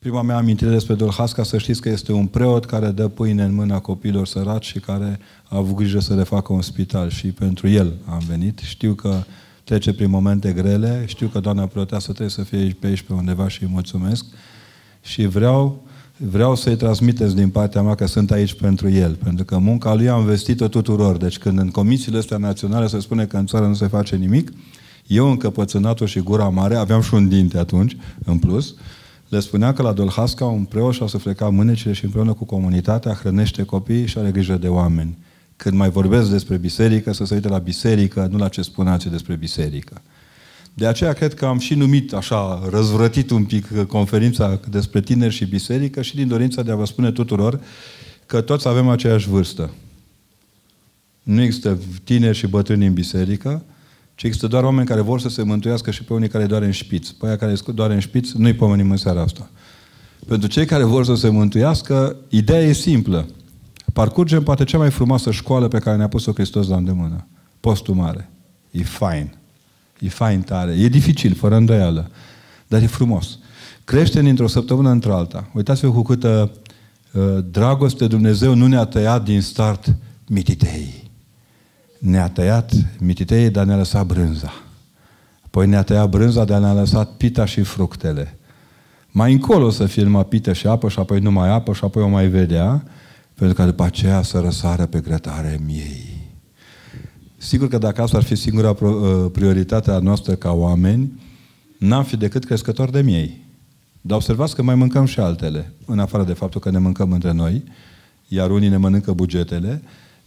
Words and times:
Prima 0.00 0.22
mea 0.22 0.36
amintire 0.36 0.70
despre 0.70 0.94
Dolhasca, 0.94 1.42
să 1.42 1.58
știți 1.58 1.80
că 1.80 1.88
este 1.88 2.12
un 2.12 2.26
preot 2.26 2.64
care 2.64 2.90
dă 2.90 3.08
pâine 3.08 3.42
în 3.42 3.54
mâna 3.54 3.78
copiilor 3.78 4.26
săraci 4.26 4.64
și 4.64 4.78
care 4.78 5.18
a 5.48 5.56
avut 5.56 5.76
grijă 5.76 5.98
să 5.98 6.14
le 6.14 6.22
facă 6.22 6.52
un 6.52 6.62
spital 6.62 7.10
și 7.10 7.26
pentru 7.26 7.68
el 7.68 7.92
am 8.08 8.22
venit. 8.28 8.58
Știu 8.58 8.94
că 8.94 9.22
trece 9.64 9.92
prin 9.92 10.10
momente 10.10 10.52
grele, 10.52 11.04
știu 11.06 11.26
că 11.26 11.40
doamna 11.40 11.66
preoteasă 11.66 12.04
trebuie 12.04 12.28
să 12.28 12.42
fie 12.42 12.76
pe 12.80 12.86
aici 12.86 13.00
pe 13.00 13.12
undeva 13.12 13.48
și 13.48 13.62
îi 13.62 13.68
mulțumesc 13.72 14.24
și 15.02 15.26
vreau, 15.26 15.82
vreau 16.16 16.54
să-i 16.54 16.76
transmiteți 16.76 17.34
din 17.34 17.48
partea 17.50 17.82
mea 17.82 17.94
că 17.94 18.06
sunt 18.06 18.30
aici 18.30 18.54
pentru 18.54 18.90
el, 18.90 19.14
pentru 19.14 19.44
că 19.44 19.58
munca 19.58 19.94
lui 19.94 20.08
am 20.08 20.24
vestit-o 20.24 20.68
tuturor. 20.68 21.16
Deci 21.16 21.38
când 21.38 21.58
în 21.58 21.70
comisiile 21.70 22.18
astea 22.18 22.36
naționale 22.36 22.86
se 22.86 23.00
spune 23.00 23.24
că 23.24 23.36
în 23.36 23.46
țară 23.46 23.66
nu 23.66 23.74
se 23.74 23.86
face 23.86 24.16
nimic, 24.16 24.52
eu 25.06 25.30
încăpățânatul 25.30 26.06
și 26.06 26.20
gura 26.20 26.48
mare, 26.48 26.76
aveam 26.76 27.00
și 27.00 27.14
un 27.14 27.28
dinte 27.28 27.58
atunci, 27.58 27.96
în 28.24 28.38
plus, 28.38 28.74
le 29.30 29.40
spunea 29.40 29.72
că 29.72 29.82
la 29.82 29.92
Dolhasca 29.92 30.44
un 30.44 30.64
preot 30.64 30.94
și-a 30.94 31.06
suflecat 31.06 31.52
mânecile 31.52 31.92
și 31.92 32.04
împreună 32.04 32.32
cu 32.32 32.44
comunitatea 32.44 33.12
hrănește 33.12 33.62
copiii 33.62 34.06
și 34.06 34.18
are 34.18 34.30
grijă 34.30 34.56
de 34.56 34.68
oameni. 34.68 35.18
Când 35.56 35.76
mai 35.76 35.90
vorbesc 35.90 36.30
despre 36.30 36.56
biserică, 36.56 37.12
să 37.12 37.24
se 37.24 37.34
uite 37.34 37.48
la 37.48 37.58
biserică, 37.58 38.28
nu 38.30 38.38
la 38.38 38.48
ce 38.48 38.62
spuneați 38.62 39.08
despre 39.08 39.34
biserică. 39.34 40.02
De 40.74 40.86
aceea 40.86 41.12
cred 41.12 41.34
că 41.34 41.46
am 41.46 41.58
și 41.58 41.74
numit 41.74 42.12
așa, 42.12 42.68
răzvrătit 42.70 43.30
un 43.30 43.44
pic 43.44 43.82
conferința 43.82 44.60
despre 44.70 45.00
tineri 45.00 45.34
și 45.34 45.44
biserică 45.44 46.02
și 46.02 46.16
din 46.16 46.28
dorința 46.28 46.62
de 46.62 46.70
a 46.70 46.76
vă 46.76 46.84
spune 46.84 47.12
tuturor 47.12 47.60
că 48.26 48.40
toți 48.40 48.68
avem 48.68 48.88
aceeași 48.88 49.28
vârstă. 49.28 49.70
Nu 51.22 51.42
există 51.42 51.78
tineri 52.04 52.36
și 52.36 52.46
bătrâni 52.46 52.86
în 52.86 52.92
biserică, 52.92 53.62
ci 54.20 54.24
există 54.24 54.46
doar 54.46 54.64
oameni 54.64 54.86
care 54.86 55.00
vor 55.00 55.20
să 55.20 55.28
se 55.28 55.42
mântuiască 55.42 55.90
și 55.90 56.04
pe 56.04 56.12
unii 56.12 56.28
care 56.28 56.46
doare 56.46 56.64
în 56.64 56.70
șpiț. 56.70 57.08
Pe 57.08 57.26
aia 57.26 57.36
care 57.36 57.54
doare 57.74 57.94
în 57.94 58.00
șpiț, 58.00 58.30
nu-i 58.30 58.54
pomenim 58.54 58.90
în 58.90 58.96
seara 58.96 59.22
asta. 59.22 59.50
Pentru 60.26 60.48
cei 60.48 60.64
care 60.64 60.84
vor 60.84 61.04
să 61.04 61.14
se 61.14 61.28
mântuiască, 61.28 62.16
ideea 62.28 62.60
e 62.60 62.72
simplă. 62.72 63.26
Parcurgem 63.92 64.42
poate 64.42 64.64
cea 64.64 64.78
mai 64.78 64.90
frumoasă 64.90 65.30
școală 65.30 65.68
pe 65.68 65.78
care 65.78 65.96
ne-a 65.96 66.08
pus-o 66.08 66.32
Hristos 66.32 66.68
la 66.68 66.76
îndemână. 66.76 67.26
Postul 67.60 67.94
mare. 67.94 68.30
E 68.70 68.82
fain. 68.82 69.34
E 69.98 70.08
fain 70.08 70.40
tare. 70.40 70.72
E 70.72 70.88
dificil, 70.88 71.34
fără 71.34 71.56
îndoială. 71.56 72.10
Dar 72.66 72.82
e 72.82 72.86
frumos. 72.86 73.38
Crește 73.84 74.22
dintr-o 74.22 74.46
săptămână 74.46 74.90
într-alta. 74.90 75.50
Uitați-vă 75.54 75.92
cu 75.92 76.02
câtă 76.02 76.50
uh, 77.12 77.22
dragoste 77.50 78.06
Dumnezeu 78.06 78.54
nu 78.54 78.66
ne-a 78.66 78.84
tăiat 78.84 79.24
din 79.24 79.40
start 79.40 79.94
mititei 80.26 80.99
ne-a 82.00 82.28
tăiat 82.28 82.72
mititei, 82.98 83.50
dar 83.50 83.66
ne-a 83.66 83.76
lăsat 83.76 84.06
brânza. 84.06 84.52
Apoi 85.44 85.66
ne-a 85.66 85.82
tăiat 85.82 86.08
brânza, 86.08 86.44
dar 86.44 86.60
ne-a 86.60 86.72
lăsat 86.72 87.10
pita 87.10 87.44
și 87.44 87.62
fructele. 87.62 88.38
Mai 89.10 89.32
încolo 89.32 89.70
să 89.70 89.86
fie 89.86 90.02
numai 90.02 90.24
pită 90.24 90.52
și 90.52 90.66
apă 90.66 90.88
și 90.88 90.98
apoi 90.98 91.20
numai 91.20 91.48
apă 91.48 91.72
și 91.72 91.84
apoi 91.84 92.02
o 92.02 92.08
mai 92.08 92.26
vedea, 92.26 92.84
pentru 93.34 93.56
că 93.56 93.64
după 93.64 93.82
aceea 93.82 94.22
să 94.22 94.38
răsară 94.38 94.86
pe 94.86 95.00
grătare 95.00 95.60
miei. 95.64 96.18
Sigur 97.36 97.68
că 97.68 97.78
dacă 97.78 98.02
asta 98.02 98.16
ar 98.16 98.22
fi 98.22 98.34
singura 98.34 98.70
uh, 98.70 99.26
prioritate 99.32 99.90
a 99.90 99.98
noastră 99.98 100.34
ca 100.34 100.52
oameni, 100.52 101.20
n-am 101.78 102.04
fi 102.04 102.16
decât 102.16 102.44
crescători 102.44 102.92
de 102.92 103.02
miei. 103.02 103.44
Dar 104.00 104.16
observați 104.16 104.54
că 104.54 104.62
mai 104.62 104.74
mâncăm 104.74 105.04
și 105.04 105.20
altele, 105.20 105.72
în 105.86 105.98
afară 105.98 106.24
de 106.24 106.32
faptul 106.32 106.60
că 106.60 106.70
ne 106.70 106.78
mâncăm 106.78 107.12
între 107.12 107.32
noi, 107.32 107.64
iar 108.28 108.50
unii 108.50 108.68
ne 108.68 108.76
mănâncă 108.76 109.12
bugetele, 109.12 109.82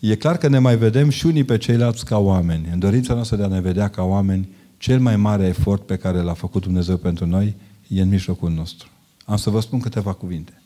e 0.09 0.15
clar 0.15 0.37
că 0.37 0.47
ne 0.47 0.59
mai 0.59 0.77
vedem 0.77 1.09
și 1.09 1.25
unii 1.25 1.43
pe 1.43 1.57
ceilalți 1.57 2.05
ca 2.05 2.17
oameni. 2.17 2.69
În 2.71 2.79
dorința 2.79 3.13
noastră 3.13 3.37
de 3.37 3.43
a 3.43 3.47
ne 3.47 3.61
vedea 3.61 3.87
ca 3.87 4.03
oameni, 4.03 4.49
cel 4.77 4.99
mai 4.99 5.15
mare 5.15 5.45
efort 5.45 5.85
pe 5.85 5.95
care 5.95 6.21
l-a 6.21 6.33
făcut 6.33 6.61
Dumnezeu 6.61 6.97
pentru 6.97 7.25
noi 7.25 7.55
e 7.87 8.01
în 8.01 8.09
mijlocul 8.09 8.51
nostru. 8.51 8.87
Am 9.25 9.37
să 9.37 9.49
vă 9.49 9.59
spun 9.59 9.79
câteva 9.79 10.13
cuvinte. 10.13 10.61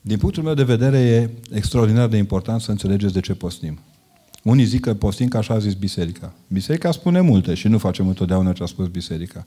Din 0.00 0.18
punctul 0.18 0.42
meu 0.42 0.54
de 0.54 0.62
vedere, 0.62 0.98
e 0.98 1.30
extraordinar 1.56 2.08
de 2.08 2.16
important 2.16 2.60
să 2.60 2.70
înțelegeți 2.70 3.12
de 3.12 3.20
ce 3.20 3.34
postim. 3.34 3.78
Unii 4.42 4.64
zic 4.64 4.80
că 4.80 4.94
postim 4.94 5.28
ca 5.28 5.38
așa 5.38 5.54
a 5.54 5.58
zis 5.58 5.74
biserica. 5.74 6.32
Biserica 6.48 6.90
spune 6.90 7.20
multe 7.20 7.54
și 7.54 7.68
nu 7.68 7.78
facem 7.78 8.08
întotdeauna 8.08 8.52
ce 8.52 8.62
a 8.62 8.66
spus 8.66 8.88
biserica. 8.88 9.46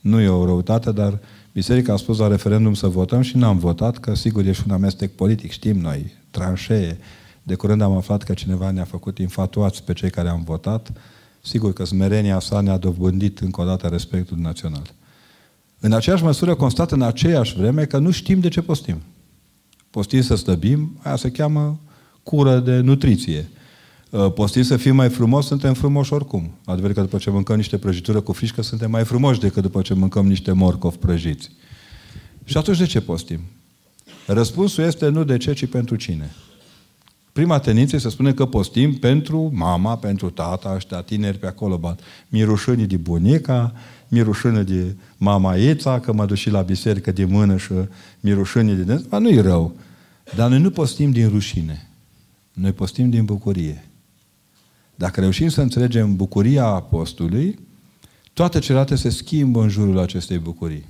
Nu 0.00 0.20
e 0.20 0.28
o 0.28 0.44
răutate, 0.44 0.92
dar 0.92 1.18
biserica 1.52 1.92
a 1.92 1.96
spus 1.96 2.18
la 2.18 2.28
referendum 2.28 2.74
să 2.74 2.86
votăm 2.86 3.20
și 3.20 3.36
n-am 3.36 3.58
votat, 3.58 3.98
că 3.98 4.14
sigur 4.14 4.46
e 4.46 4.52
și 4.52 4.62
un 4.66 4.72
amestec 4.72 5.14
politic, 5.14 5.50
știm 5.50 5.78
noi, 5.80 6.12
tranșee, 6.30 6.98
de 7.48 7.54
curând 7.54 7.80
am 7.80 7.96
aflat 7.96 8.22
că 8.22 8.34
cineva 8.34 8.70
ne-a 8.70 8.84
făcut 8.84 9.18
infatuați 9.18 9.82
pe 9.82 9.92
cei 9.92 10.10
care 10.10 10.28
am 10.28 10.42
votat. 10.44 10.92
Sigur 11.42 11.72
că 11.72 11.84
smerenia 11.84 12.40
sa 12.40 12.60
ne-a 12.60 12.76
dobândit 12.76 13.38
încă 13.38 13.60
o 13.60 13.64
dată 13.64 13.86
respectul 13.86 14.36
național. 14.36 14.94
În 15.80 15.92
aceeași 15.92 16.22
măsură 16.22 16.54
constat 16.54 16.92
în 16.92 17.02
aceeași 17.02 17.56
vreme 17.56 17.84
că 17.84 17.98
nu 17.98 18.10
știm 18.10 18.40
de 18.40 18.48
ce 18.48 18.62
postim. 18.62 19.02
Postim 19.90 20.22
să 20.22 20.34
slăbim, 20.34 20.98
aia 21.02 21.16
se 21.16 21.30
cheamă 21.30 21.80
cură 22.22 22.58
de 22.58 22.80
nutriție. 22.80 23.48
Uh, 24.10 24.32
postim 24.32 24.62
să 24.62 24.76
fim 24.76 24.94
mai 24.94 25.08
frumos, 25.08 25.46
suntem 25.46 25.74
frumoși 25.74 26.12
oricum. 26.12 26.50
Adevăr 26.64 26.92
că 26.92 27.00
după 27.00 27.18
ce 27.18 27.30
mâncăm 27.30 27.56
niște 27.56 27.78
prăjitură 27.78 28.20
cu 28.20 28.32
frișcă, 28.32 28.62
suntem 28.62 28.90
mai 28.90 29.04
frumoși 29.04 29.40
decât 29.40 29.62
după 29.62 29.82
ce 29.82 29.94
mâncăm 29.94 30.26
niște 30.26 30.52
morcov 30.52 30.96
prăjiți. 30.96 31.50
Și 32.44 32.56
atunci 32.56 32.78
de 32.78 32.86
ce 32.86 33.00
postim? 33.00 33.40
Răspunsul 34.26 34.84
este 34.84 35.08
nu 35.08 35.24
de 35.24 35.36
ce, 35.36 35.52
ci 35.52 35.66
pentru 35.66 35.96
cine. 35.96 36.30
Prima 37.38 37.58
tendință 37.58 37.98
să 37.98 38.08
spune 38.08 38.32
că 38.32 38.46
postim 38.46 38.94
pentru 38.94 39.50
mama, 39.54 39.96
pentru 39.96 40.30
tata, 40.30 40.72
ăștia 40.74 41.00
tineri 41.00 41.38
pe 41.38 41.46
acolo 41.46 41.76
bat. 41.76 42.00
Mirușânii 42.28 42.86
de 42.86 42.96
bunica, 42.96 43.72
mirușânii 44.08 44.64
de 44.64 44.96
mama 45.16 45.56
Eța, 45.56 46.00
că 46.00 46.12
mă 46.12 46.26
duc 46.26 46.36
și 46.36 46.50
la 46.50 46.60
biserică 46.60 47.12
de 47.12 47.24
mână 47.24 47.56
și 47.56 47.72
mirușânii 48.20 48.74
de 48.74 48.82
dâns. 48.82 49.02
nu-i 49.10 49.40
rău. 49.40 49.74
Dar 50.34 50.48
noi 50.48 50.60
nu 50.60 50.70
postim 50.70 51.10
din 51.10 51.28
rușine. 51.28 51.88
Noi 52.52 52.72
postim 52.72 53.10
din 53.10 53.24
bucurie. 53.24 53.88
Dacă 54.94 55.20
reușim 55.20 55.48
să 55.48 55.60
înțelegem 55.60 56.16
bucuria 56.16 56.64
apostolului, 56.64 57.58
toate 58.32 58.58
celelalte 58.58 58.94
se 58.94 59.08
schimbă 59.08 59.62
în 59.62 59.68
jurul 59.68 59.98
acestei 59.98 60.38
bucurii. 60.38 60.84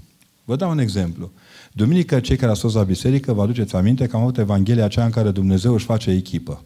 Vă 0.44 0.56
dau 0.56 0.70
un 0.70 0.78
exemplu. 0.78 1.30
Duminică, 1.73 2.21
cei 2.21 2.37
care 2.37 2.49
au 2.49 2.56
fost 2.56 2.75
la 2.75 2.83
biserică, 2.83 3.33
vă 3.33 3.43
aduceți 3.43 3.77
aminte 3.77 4.06
că 4.06 4.17
am 4.17 4.23
avut 4.23 4.39
Evanghelia 4.39 4.84
aceea 4.84 5.05
în 5.05 5.11
care 5.11 5.31
Dumnezeu 5.31 5.73
își 5.73 5.84
face 5.84 6.11
echipă. 6.11 6.62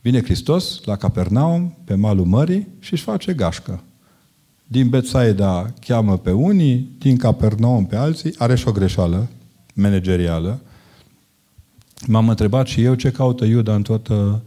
Vine 0.00 0.22
Hristos 0.22 0.84
la 0.84 0.96
Capernaum, 0.96 1.76
pe 1.84 1.94
malul 1.94 2.24
mării, 2.24 2.66
și 2.78 2.92
își 2.92 3.02
face 3.02 3.32
gașcă. 3.32 3.82
Din 4.66 4.88
Betsaida 4.88 5.72
cheamă 5.80 6.18
pe 6.18 6.30
unii, 6.30 6.90
din 6.98 7.16
Capernaum 7.16 7.86
pe 7.86 7.96
alții, 7.96 8.34
are 8.38 8.54
și 8.54 8.68
o 8.68 8.72
greșeală 8.72 9.28
managerială. 9.74 10.60
M-am 12.06 12.28
întrebat 12.28 12.66
și 12.66 12.82
eu 12.82 12.94
ce 12.94 13.10
caută 13.10 13.44
Iuda 13.44 13.74
în 13.74 13.82
toată 13.82 14.42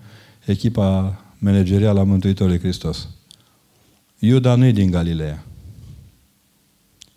echipa 0.45 1.21
managerială 1.37 1.99
a 1.99 2.03
Mântuitorului 2.03 2.59
Hristos. 2.59 3.07
Iuda 4.19 4.55
nu 4.55 4.65
e 4.65 4.71
din 4.71 4.91
Galileea. 4.91 5.43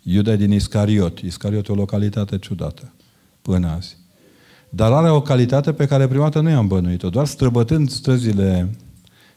Iuda 0.09 0.35
din 0.35 0.51
Iscariot. 0.51 1.19
Iscariot 1.19 1.67
e 1.67 1.71
o 1.71 1.75
localitate 1.75 2.37
ciudată 2.37 2.93
până 3.41 3.67
azi. 3.67 3.97
Dar 4.69 4.91
are 4.91 5.09
o 5.09 5.21
calitate 5.21 5.73
pe 5.73 5.85
care 5.85 6.07
prima 6.07 6.23
dată 6.23 6.39
nu 6.39 6.49
i-am 6.49 6.67
bănuit-o. 6.67 7.09
Doar 7.09 7.25
străbătând 7.25 7.89
străzile 7.89 8.69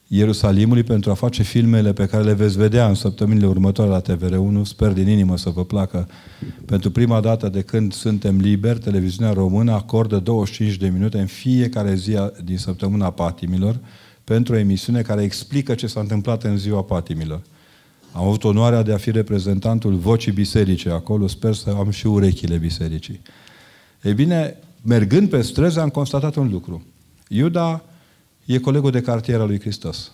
Ierusalimului 0.06 0.82
pentru 0.82 1.10
a 1.10 1.14
face 1.14 1.42
filmele 1.42 1.92
pe 1.92 2.06
care 2.06 2.22
le 2.22 2.32
veți 2.32 2.56
vedea 2.56 2.88
în 2.88 2.94
săptămânile 2.94 3.46
următoare 3.46 3.90
la 3.90 4.00
TVR1. 4.00 4.62
Sper 4.62 4.92
din 4.92 5.08
inimă 5.08 5.36
să 5.36 5.50
vă 5.50 5.64
placă. 5.64 6.08
Pentru 6.64 6.90
prima 6.90 7.20
dată 7.20 7.48
de 7.48 7.62
când 7.62 7.92
suntem 7.92 8.38
liberi, 8.38 8.78
televiziunea 8.78 9.32
română 9.32 9.72
acordă 9.72 10.18
25 10.18 10.76
de 10.76 10.88
minute 10.88 11.18
în 11.18 11.26
fiecare 11.26 11.94
zi 11.94 12.16
din 12.44 12.58
săptămâna 12.58 13.10
patimilor 13.10 13.78
pentru 14.24 14.54
o 14.54 14.56
emisiune 14.56 15.02
care 15.02 15.22
explică 15.22 15.74
ce 15.74 15.86
s-a 15.86 16.00
întâmplat 16.00 16.44
în 16.44 16.56
ziua 16.56 16.82
patimilor. 16.82 17.42
Am 18.12 18.26
avut 18.26 18.44
onoarea 18.44 18.82
de 18.82 18.92
a 18.92 18.96
fi 18.96 19.10
reprezentantul 19.10 19.94
vocii 19.94 20.32
bisericii 20.32 20.90
acolo, 20.90 21.26
sper 21.26 21.54
să 21.54 21.70
am 21.70 21.90
și 21.90 22.06
urechile 22.06 22.56
bisericii. 22.56 23.20
Ei 24.02 24.14
bine, 24.14 24.56
mergând 24.82 25.28
pe 25.28 25.42
străzi, 25.42 25.78
am 25.78 25.88
constatat 25.88 26.34
un 26.34 26.50
lucru. 26.50 26.86
Iuda 27.28 27.82
e 28.44 28.58
colegul 28.58 28.90
de 28.90 29.00
cartier 29.00 29.40
al 29.40 29.46
lui 29.46 29.60
Hristos. 29.60 30.12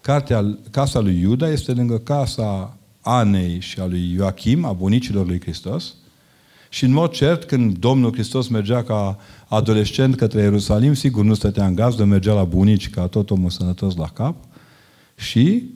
Cartea, 0.00 0.58
casa 0.70 1.00
lui 1.00 1.20
Iuda 1.20 1.50
este 1.50 1.72
lângă 1.72 1.98
casa 1.98 2.76
Anei 3.00 3.60
și 3.60 3.80
a 3.80 3.86
lui 3.86 4.12
Ioachim, 4.12 4.64
a 4.64 4.72
bunicilor 4.72 5.26
lui 5.26 5.40
Hristos. 5.40 5.94
Și 6.68 6.84
în 6.84 6.92
mod 6.92 7.10
cert, 7.10 7.44
când 7.44 7.78
Domnul 7.78 8.12
Hristos 8.12 8.48
mergea 8.48 8.82
ca 8.82 9.18
adolescent 9.46 10.16
către 10.16 10.40
Ierusalim, 10.40 10.94
sigur 10.94 11.24
nu 11.24 11.34
stătea 11.34 11.66
în 11.66 11.74
gazdă, 11.74 12.04
mergea 12.04 12.32
la 12.32 12.44
bunici 12.44 12.90
ca 12.90 13.06
tot 13.06 13.30
omul 13.30 13.50
sănătos 13.50 13.96
la 13.96 14.08
cap. 14.08 14.36
Și 15.16 15.72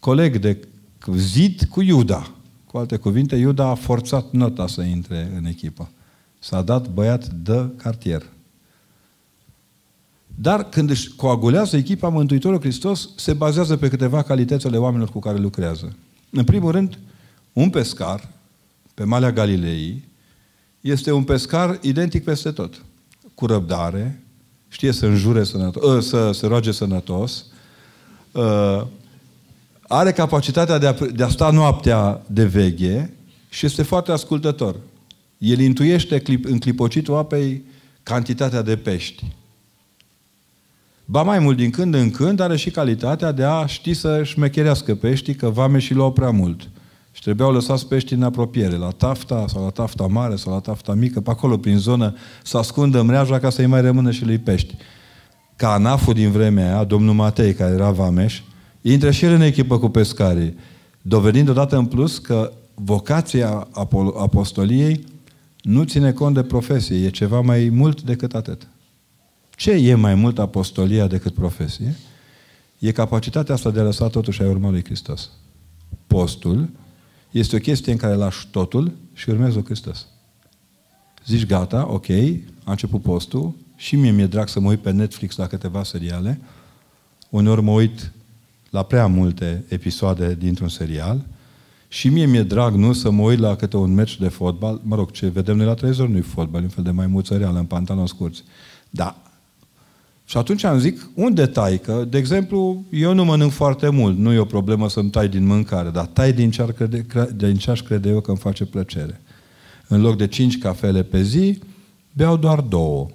coleg 0.00 0.36
de 0.38 0.68
zid 1.16 1.62
cu 1.70 1.80
Iuda. 1.80 2.30
Cu 2.66 2.78
alte 2.78 2.96
cuvinte, 2.96 3.36
Iuda 3.36 3.66
a 3.66 3.74
forțat 3.74 4.30
nota 4.30 4.66
să 4.66 4.82
intre 4.82 5.32
în 5.36 5.44
echipă. 5.44 5.90
S-a 6.38 6.62
dat 6.62 6.88
băiat 6.88 7.26
de 7.26 7.70
cartier. 7.76 8.22
Dar 10.40 10.68
când 10.68 10.90
își 10.90 11.14
coagulează 11.14 11.76
echipa, 11.76 12.08
Mântuitorul 12.08 12.60
Hristos 12.60 13.08
se 13.16 13.32
bazează 13.32 13.76
pe 13.76 13.88
câteva 13.88 14.22
calități 14.22 14.66
ale 14.66 14.76
oamenilor 14.76 15.10
cu 15.10 15.18
care 15.18 15.38
lucrează. 15.38 15.96
În 16.30 16.44
primul 16.44 16.70
rând, 16.70 16.98
un 17.52 17.70
pescar 17.70 18.28
pe 18.94 19.04
Malea 19.04 19.32
Galilei, 19.32 20.04
este 20.80 21.12
un 21.12 21.24
pescar 21.24 21.78
identic 21.82 22.24
peste 22.24 22.50
tot. 22.50 22.82
Cu 23.34 23.46
răbdare, 23.46 24.22
știe 24.68 24.92
să 24.92 25.06
înjure 25.06 25.44
sănătos, 25.44 25.84
ă, 25.84 26.00
să 26.00 26.32
se 26.32 26.46
roage 26.46 26.72
sănătos, 26.72 27.44
ă, 28.34 28.86
are 29.88 30.12
capacitatea 30.12 30.78
de 30.78 30.86
a, 30.86 30.94
de 31.14 31.22
a 31.22 31.28
sta 31.28 31.50
noaptea 31.50 32.22
de 32.26 32.44
veche 32.44 33.12
și 33.48 33.66
este 33.66 33.82
foarte 33.82 34.12
ascultător. 34.12 34.76
El 35.38 35.58
intuiește 35.58 36.22
în 36.42 36.58
clipocitul 36.58 37.16
apei 37.16 37.64
cantitatea 38.02 38.62
de 38.62 38.76
pești. 38.76 39.24
Ba 41.04 41.22
mai 41.22 41.38
mult, 41.38 41.56
din 41.56 41.70
când 41.70 41.94
în 41.94 42.10
când, 42.10 42.40
are 42.40 42.56
și 42.56 42.70
calitatea 42.70 43.32
de 43.32 43.44
a 43.44 43.66
ști 43.66 43.94
să 43.94 44.22
șmecherească 44.24 44.94
peștii, 44.94 45.34
că 45.34 45.48
vame 45.48 45.78
și 45.78 45.94
luau 45.94 46.12
prea 46.12 46.30
mult. 46.30 46.68
Și 47.12 47.22
trebuiau 47.22 47.52
lăsați 47.52 47.86
peștii 47.86 48.16
în 48.16 48.22
apropiere, 48.22 48.76
la 48.76 48.90
tafta 48.90 49.44
sau 49.48 49.64
la 49.64 49.70
tafta 49.70 50.06
mare 50.06 50.36
sau 50.36 50.52
la 50.52 50.60
tafta 50.60 50.94
mică, 50.94 51.20
pe 51.20 51.30
acolo, 51.30 51.56
prin 51.56 51.78
zonă, 51.78 52.14
să 52.42 52.58
ascundă 52.58 53.02
mreaja 53.02 53.38
ca 53.38 53.50
să-i 53.50 53.66
mai 53.66 53.80
rămână 53.80 54.10
și 54.10 54.24
lui 54.24 54.38
pești. 54.38 54.74
Ca 55.56 55.72
anaful 55.72 56.14
din 56.14 56.30
vremea 56.30 56.74
aia, 56.74 56.84
domnul 56.84 57.14
Matei, 57.14 57.54
care 57.54 57.72
era 57.72 57.90
vameș, 57.90 58.40
intră 58.92 59.10
și 59.10 59.24
el 59.24 59.32
în 59.32 59.40
echipă 59.40 59.78
cu 59.78 59.88
pescarii, 59.88 60.56
dovedind 61.02 61.48
odată 61.48 61.76
în 61.76 61.86
plus 61.86 62.18
că 62.18 62.52
vocația 62.74 63.68
apostoliei 64.16 65.04
nu 65.62 65.84
ține 65.84 66.12
cont 66.12 66.34
de 66.34 66.42
profesie, 66.42 67.04
e 67.04 67.10
ceva 67.10 67.40
mai 67.40 67.68
mult 67.68 68.02
decât 68.02 68.34
atât. 68.34 68.68
Ce 69.50 69.70
e 69.70 69.94
mai 69.94 70.14
mult 70.14 70.38
apostolia 70.38 71.06
decât 71.06 71.34
profesie? 71.34 71.96
E 72.78 72.92
capacitatea 72.92 73.54
asta 73.54 73.70
de 73.70 73.80
a 73.80 73.82
lăsa 73.82 74.08
totul 74.08 74.32
și 74.32 74.42
a 74.42 74.48
urma 74.48 74.70
lui 74.70 74.84
Hristos. 74.84 75.30
Postul 76.06 76.70
este 77.30 77.56
o 77.56 77.58
chestie 77.58 77.92
în 77.92 77.98
care 77.98 78.14
lași 78.14 78.46
totul 78.50 78.92
și 79.12 79.30
urmezi 79.30 79.54
lui 79.54 79.64
Hristos. 79.64 80.06
Zici, 81.26 81.46
gata, 81.46 81.86
ok, 81.90 82.08
a 82.64 82.70
început 82.70 83.02
postul 83.02 83.54
și 83.76 83.96
mie 83.96 84.10
mi-e 84.10 84.26
drag 84.26 84.48
să 84.48 84.60
mă 84.60 84.68
uit 84.68 84.80
pe 84.80 84.90
Netflix 84.90 85.36
la 85.36 85.46
câteva 85.46 85.84
seriale. 85.84 86.40
Uneori 87.30 87.62
mă 87.62 87.70
uit 87.70 88.12
la 88.70 88.82
prea 88.82 89.06
multe 89.06 89.64
episoade 89.68 90.34
dintr-un 90.34 90.68
serial 90.68 91.24
și 91.88 92.08
mie 92.08 92.26
mi-e 92.26 92.42
drag, 92.42 92.74
nu, 92.74 92.92
să 92.92 93.10
mă 93.10 93.22
uit 93.22 93.38
la 93.38 93.56
câte 93.56 93.76
un 93.76 93.94
meci 93.94 94.18
de 94.18 94.28
fotbal. 94.28 94.80
Mă 94.82 94.96
rog, 94.96 95.10
ce 95.10 95.28
vedem 95.28 95.56
noi 95.56 95.66
la 95.66 95.74
televizor 95.74 96.08
nu-i 96.08 96.20
fotbal, 96.20 96.62
un 96.62 96.68
fel 96.68 96.84
de 96.84 96.90
maimuță 96.90 97.36
reală 97.36 97.58
în 97.58 97.64
pantaloni 97.64 98.08
scurți. 98.08 98.42
Da. 98.90 99.22
Și 100.24 100.36
atunci 100.36 100.64
am 100.64 100.78
zic, 100.78 101.10
unde 101.14 101.46
tai? 101.46 101.78
Că, 101.78 102.04
de 102.08 102.18
exemplu, 102.18 102.84
eu 102.90 103.14
nu 103.14 103.24
mănânc 103.24 103.52
foarte 103.52 103.88
mult, 103.88 104.18
nu 104.18 104.32
e 104.32 104.38
o 104.38 104.44
problemă 104.44 104.88
să-mi 104.88 105.10
tai 105.10 105.28
din 105.28 105.46
mâncare, 105.46 105.90
dar 105.90 106.06
tai 106.06 106.32
din 106.32 106.50
ce, 106.50 106.74
crede, 106.76 107.06
din 107.36 107.56
ce 107.56 107.70
aș 107.70 107.80
crede 107.82 108.08
eu 108.08 108.20
că 108.20 108.30
îmi 108.30 108.38
face 108.38 108.64
plăcere. 108.64 109.20
În 109.88 110.00
loc 110.00 110.16
de 110.16 110.26
cinci 110.26 110.58
cafele 110.58 111.02
pe 111.02 111.22
zi, 111.22 111.58
beau 112.12 112.36
doar 112.36 112.60
două. 112.60 113.06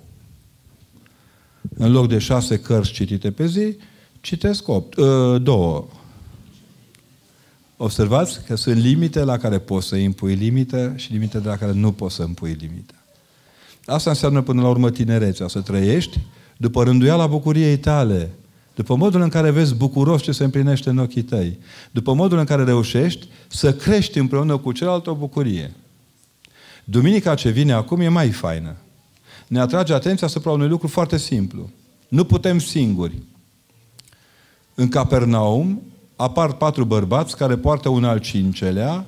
În 1.75 1.91
loc 1.91 2.07
de 2.07 2.17
șase 2.17 2.59
cărți 2.59 2.91
citite 2.91 3.31
pe 3.31 3.47
zi, 3.47 3.75
citesc 4.23 4.67
opt, 4.67 4.95
uh, 4.95 5.41
două. 5.41 5.85
Observați 7.77 8.43
că 8.45 8.55
sunt 8.55 8.75
limite 8.75 9.23
la 9.23 9.37
care 9.37 9.59
poți 9.59 9.87
să 9.87 9.95
impui 9.95 10.33
limite 10.33 10.93
și 10.95 11.11
limite 11.11 11.39
de 11.39 11.47
la 11.47 11.55
care 11.55 11.71
nu 11.71 11.91
poți 11.91 12.15
să 12.15 12.23
impui 12.23 12.57
limite. 12.59 12.93
Asta 13.85 14.09
înseamnă 14.09 14.41
până 14.41 14.61
la 14.61 14.69
urmă 14.69 14.91
tinerețea, 14.91 15.47
să 15.47 15.61
trăiești 15.61 16.19
după 16.57 16.83
rânduiala 16.83 17.27
bucuriei 17.27 17.77
tale, 17.77 18.29
după 18.75 18.95
modul 18.95 19.21
în 19.21 19.29
care 19.29 19.51
vezi 19.51 19.75
bucuros 19.75 20.21
ce 20.21 20.31
se 20.31 20.43
împlinește 20.43 20.89
în 20.89 20.97
ochii 20.97 21.21
tăi, 21.21 21.59
după 21.91 22.13
modul 22.13 22.37
în 22.37 22.45
care 22.45 22.63
reușești 22.63 23.27
să 23.47 23.73
crești 23.73 24.17
împreună 24.17 24.57
cu 24.57 24.71
celălalt 24.71 25.07
o 25.07 25.15
bucurie. 25.15 25.73
Duminica 26.83 27.35
ce 27.35 27.49
vine 27.49 27.73
acum 27.73 27.99
e 27.99 28.07
mai 28.07 28.29
faină. 28.29 28.75
Ne 29.47 29.59
atrage 29.59 29.93
atenția 29.93 30.27
asupra 30.27 30.51
unui 30.51 30.67
lucru 30.67 30.87
foarte 30.87 31.17
simplu. 31.17 31.69
Nu 32.07 32.23
putem 32.23 32.59
singuri. 32.59 33.15
În 34.75 34.87
Capernaum 34.87 35.81
apar 36.15 36.53
patru 36.53 36.85
bărbați 36.85 37.37
care 37.37 37.55
poartă 37.55 37.89
un 37.89 38.03
al 38.03 38.19
cincelea. 38.19 39.05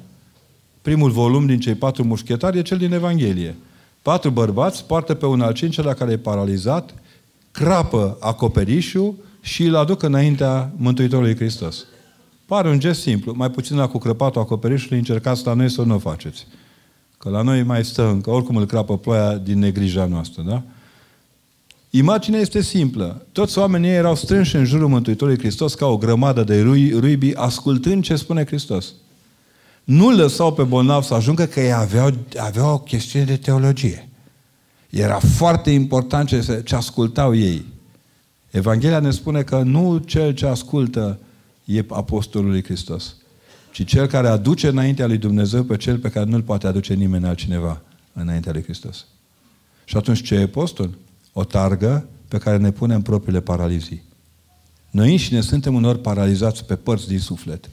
Primul 0.81 1.11
volum 1.11 1.45
din 1.45 1.59
cei 1.59 1.75
patru 1.75 2.03
mușchetari 2.03 2.57
e 2.57 2.61
cel 2.61 2.77
din 2.77 2.93
Evanghelie. 2.93 3.55
Patru 4.01 4.29
bărbați 4.29 4.85
poartă 4.85 5.13
pe 5.13 5.25
un 5.25 5.41
al 5.41 5.53
cincelea 5.53 5.93
care 5.93 6.11
e 6.11 6.17
paralizat, 6.17 6.93
crapă 7.51 8.17
acoperișul 8.19 9.15
și 9.41 9.63
îl 9.63 9.75
aduc 9.75 10.03
înaintea 10.03 10.71
Mântuitorului 10.75 11.35
Hristos. 11.35 11.85
Pare 12.45 12.69
un 12.69 12.79
gest 12.79 13.01
simplu. 13.01 13.33
Mai 13.35 13.49
puțin 13.49 13.77
la 13.77 13.87
cu 13.87 13.97
crăpatul 13.97 14.41
acoperișului 14.41 14.97
încercați 14.97 15.45
la 15.45 15.53
noi 15.53 15.69
să 15.69 15.81
nu 15.81 15.95
o 15.95 15.99
faceți. 15.99 16.47
Că 17.17 17.29
la 17.29 17.41
noi 17.41 17.63
mai 17.63 17.85
stă 17.85 18.07
încă, 18.07 18.29
oricum 18.29 18.55
îl 18.55 18.65
crapă 18.65 18.97
ploaia 18.97 19.37
din 19.37 19.59
negrija 19.59 20.05
noastră, 20.05 20.41
da? 20.41 20.61
Imaginea 21.95 22.39
este 22.39 22.61
simplă. 22.61 23.25
Toți 23.31 23.57
oamenii 23.57 23.89
erau 23.89 24.15
strânși 24.15 24.55
în 24.55 24.65
jurul 24.65 24.87
Mântuitorului 24.87 25.39
Hristos 25.39 25.73
ca 25.73 25.85
o 25.85 25.97
grămadă 25.97 26.43
de 26.43 26.61
rui, 26.61 26.91
ruibi, 26.91 27.35
ascultând 27.35 28.03
ce 28.03 28.15
spune 28.15 28.45
Hristos. 28.45 28.93
Nu 29.83 30.09
lăsau 30.09 30.53
pe 30.53 30.63
bolnav 30.63 31.03
să 31.03 31.13
ajungă 31.13 31.45
că 31.45 31.59
ei 31.59 31.73
aveau, 31.73 32.13
aveau 32.37 32.73
o 32.73 32.79
chestiune 32.79 33.25
de 33.25 33.37
teologie. 33.37 34.09
Era 34.89 35.19
foarte 35.19 35.71
important 35.71 36.27
ce, 36.27 36.61
ce 36.65 36.75
ascultau 36.75 37.35
ei. 37.35 37.65
Evanghelia 38.49 38.99
ne 38.99 39.11
spune 39.11 39.41
că 39.43 39.61
nu 39.61 39.97
cel 39.97 40.33
ce 40.33 40.45
ascultă 40.45 41.19
e 41.65 41.85
apostolul 41.89 42.49
lui 42.49 42.63
Hristos, 42.63 43.15
ci 43.71 43.85
cel 43.85 44.07
care 44.07 44.27
aduce 44.27 44.67
înaintea 44.67 45.07
lui 45.07 45.17
Dumnezeu 45.17 45.63
pe 45.63 45.77
cel 45.77 45.97
pe 45.97 46.09
care 46.09 46.29
nu-l 46.29 46.41
poate 46.41 46.67
aduce 46.67 46.93
nimeni 46.93 47.25
altcineva 47.25 47.81
înaintea 48.13 48.51
lui 48.51 48.63
Hristos. 48.63 49.05
Și 49.85 49.97
atunci 49.97 50.23
ce 50.23 50.35
e 50.35 50.41
apostol? 50.41 50.89
O 51.37 51.43
targă 51.43 52.07
pe 52.27 52.37
care 52.37 52.57
ne 52.57 52.71
punem 52.71 53.01
propriile 53.01 53.41
paralizii. 53.41 54.03
Noi 54.91 55.11
înșine 55.11 55.41
suntem 55.41 55.75
unor 55.75 55.97
paralizați 55.97 56.65
pe 56.65 56.75
părți 56.75 57.07
din 57.07 57.19
suflet. 57.19 57.69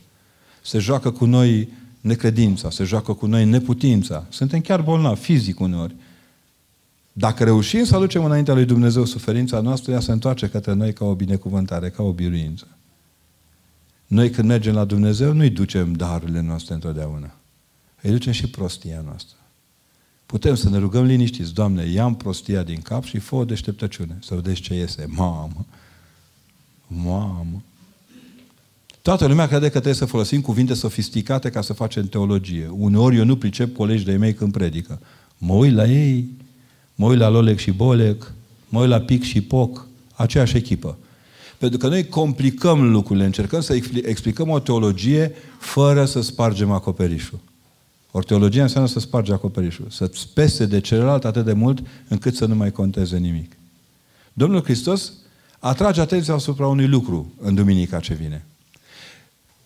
Se 0.63 0.79
joacă 0.79 1.11
cu 1.11 1.25
noi 1.25 1.69
necredința, 2.01 2.71
se 2.71 2.85
joacă 2.85 3.13
cu 3.13 3.27
noi 3.27 3.45
neputința. 3.45 4.27
Suntem 4.29 4.61
chiar 4.61 4.83
bolnavi, 4.83 5.21
fizic 5.21 5.61
uneori. 5.61 5.95
Dacă 7.13 7.45
reușim 7.45 7.85
să 7.85 7.97
aducem 7.97 8.25
înaintea 8.25 8.55
lui 8.55 8.65
Dumnezeu 8.65 9.05
suferința 9.05 9.61
noastră, 9.61 9.93
ea 9.93 10.01
se 10.01 10.13
întoarce 10.13 10.49
către 10.49 10.73
noi 10.73 10.93
ca 10.93 11.05
o 11.05 11.15
binecuvântare, 11.15 11.91
ca 11.91 12.03
o 12.03 12.13
biruință. 12.13 12.67
Noi 14.07 14.31
când 14.31 14.49
mergem 14.49 14.75
la 14.75 14.85
Dumnezeu, 14.85 15.33
nu-i 15.33 15.51
ducem 15.51 15.93
darurile 15.93 16.41
noastre 16.41 16.75
întotdeauna. 16.75 17.35
Îi 18.03 18.11
ducem 18.11 18.33
și 18.33 18.51
prostia 18.51 19.03
noastră. 19.05 19.37
Putem 20.33 20.55
să 20.55 20.69
ne 20.69 20.79
rugăm 20.79 21.05
liniștiți. 21.05 21.55
Doamne, 21.55 21.85
ia 21.85 22.09
prostia 22.09 22.63
din 22.63 22.81
cap 22.81 23.05
și 23.05 23.19
fă 23.19 23.35
o 23.35 23.45
deșteptăciune. 23.45 24.19
Să 24.23 24.35
vedeți 24.35 24.61
ce 24.61 24.75
iese. 24.75 25.07
Mamă! 25.09 25.67
Mamă! 26.87 27.63
Toată 29.03 29.27
lumea 29.27 29.47
crede 29.47 29.65
că 29.65 29.71
trebuie 29.71 29.95
să 29.95 30.05
folosim 30.05 30.41
cuvinte 30.41 30.75
sofisticate 30.75 31.51
ca 31.51 31.61
să 31.61 31.73
facem 31.73 32.09
teologie. 32.09 32.69
Uneori 32.73 33.17
eu 33.17 33.25
nu 33.25 33.37
pricep 33.37 33.77
colegi 33.77 34.05
de 34.05 34.17
mei 34.17 34.35
când 34.35 34.53
predică. 34.53 35.01
Mă 35.39 35.55
uit 35.55 35.75
la 35.75 35.87
ei, 35.87 36.29
mă 36.95 37.07
uit 37.07 37.19
la 37.19 37.29
Lolec 37.29 37.59
și 37.59 37.71
Bolec, 37.71 38.33
mă 38.69 38.81
uit 38.81 38.89
la 38.89 39.01
Pic 39.01 39.23
și 39.23 39.41
Poc, 39.41 39.87
aceeași 40.15 40.57
echipă. 40.57 40.99
Pentru 41.59 41.79
că 41.79 41.89
noi 41.89 42.09
complicăm 42.09 42.91
lucrurile, 42.91 43.25
încercăm 43.25 43.61
să 43.61 43.79
explicăm 44.03 44.49
o 44.49 44.59
teologie 44.59 45.33
fără 45.59 46.05
să 46.05 46.21
spargem 46.21 46.71
acoperișul. 46.71 47.39
Ori 48.15 48.27
teologia 48.27 48.63
înseamnă 48.63 48.89
să 48.89 49.01
spargi 49.01 49.33
acoperișul, 49.33 49.87
să-ți 49.91 50.29
pese 50.35 50.67
de 50.67 50.81
celălalt 50.81 51.25
atât 51.25 51.45
de 51.45 51.53
mult 51.53 51.87
încât 52.09 52.35
să 52.35 52.47
nu 52.47 52.55
mai 52.55 52.73
conteze 52.73 53.17
nimic. 53.17 53.57
Domnul 54.33 54.63
Hristos 54.63 55.13
atrage 55.59 56.01
atenția 56.01 56.35
asupra 56.35 56.67
unui 56.67 56.87
lucru 56.87 57.33
în 57.41 57.55
duminica 57.55 58.01
ce 58.01 58.15
vine. 58.15 58.45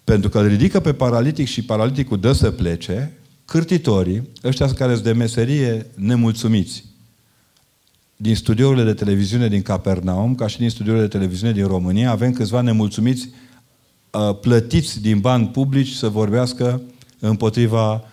Pentru 0.05 0.29
că 0.29 0.39
îl 0.39 0.47
ridică 0.47 0.81
pe 0.81 0.93
paralitic 0.93 1.47
și 1.47 1.65
paraliticul 1.65 2.21
dă 2.21 2.33
să 2.33 2.51
plece, 2.51 3.13
cârtitorii, 3.45 4.29
ăștia 4.45 4.73
care 4.73 4.93
sunt 4.93 5.05
de 5.05 5.13
meserie 5.13 5.87
nemulțumiți, 5.95 6.85
din 8.17 8.37
studiourile 8.37 8.85
de 8.85 8.95
televiziune 8.95 9.49
din 9.49 9.63
Capernaum, 9.63 10.35
ca 10.35 10.47
și 10.47 10.59
din 10.59 10.71
studiourile 10.71 11.07
de 11.07 11.17
televiziune 11.19 11.53
din 11.53 11.67
România, 11.67 12.11
avem 12.11 12.33
câțiva 12.33 12.61
nemulțumiți 12.61 13.29
uh, 14.11 14.39
plătiți 14.41 15.01
din 15.01 15.19
bani 15.21 15.47
publici 15.47 15.93
să 15.93 16.09
vorbească 16.09 16.83
împotriva 17.19 18.05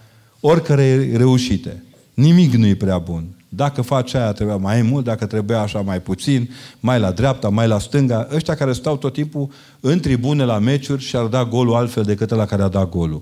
oricărei 0.46 1.18
reușite. 1.18 1.84
Nimic 2.14 2.54
nu 2.54 2.66
e 2.66 2.76
prea 2.76 2.98
bun. 2.98 3.26
Dacă 3.50 3.82
faci 3.82 4.14
aia 4.14 4.32
trebuia 4.32 4.56
mai 4.56 4.82
mult, 4.82 5.04
dacă 5.04 5.26
trebuia 5.26 5.60
așa 5.60 5.82
mai 5.82 6.02
puțin, 6.02 6.50
mai 6.80 7.00
la 7.00 7.12
dreapta, 7.12 7.50
mai 7.50 7.68
la 7.68 7.80
stânga, 7.80 8.28
ăștia 8.34 8.56
care 8.56 8.74
stau 8.74 8.98
tot 8.98 9.14
timpul 9.14 9.50
în 9.80 10.00
tribune 10.00 10.44
la 10.44 10.60
meciuri 10.60 11.04
și 11.04 11.16
ar 11.16 11.26
da 11.26 11.46
golul 11.46 11.74
altfel 11.74 12.04
decât 12.04 12.30
la 12.30 12.46
care 12.46 12.62
a 12.62 12.68
dat 12.68 12.90
golul. 12.90 13.22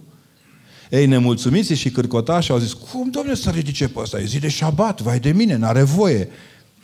Ei, 0.90 1.06
nemulțumiți 1.06 1.74
și 1.74 1.92
cârcotași 1.92 2.52
au 2.52 2.58
zis, 2.58 2.74
cum, 2.74 3.10
domne, 3.10 3.36
să 3.36 3.50
ridice 3.50 3.88
pe 3.88 4.00
ăsta? 4.00 4.20
E 4.20 4.26
zi 4.26 4.40
de 4.40 4.50
șabat, 4.50 5.02
vai 5.02 5.20
de 5.20 5.32
mine, 5.32 5.58
n-are 5.58 5.84
voie. 5.84 6.28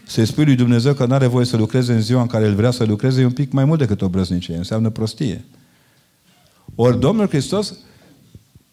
Să-i 0.06 0.26
spui 0.26 0.46
lui 0.46 0.56
Dumnezeu 0.56 0.94
că 0.94 1.06
n-are 1.06 1.28
voie 1.28 1.46
să 1.46 1.58
lucreze 1.58 1.94
în 1.94 2.02
ziua 2.02 2.22
în 2.22 2.28
care 2.28 2.46
El 2.46 2.56
vrea 2.56 2.72
să 2.72 2.84
lucreze, 2.84 3.22
e 3.22 3.26
un 3.26 3.32
pic 3.32 3.52
mai 3.52 3.66
mult 3.66 3.80
decât 3.80 4.02
o 4.02 4.08
brăznicie, 4.08 4.56
înseamnă 4.56 4.90
prostie. 4.90 5.46
Ori 6.76 7.00
Domnul 7.00 7.28
Hristos 7.28 7.74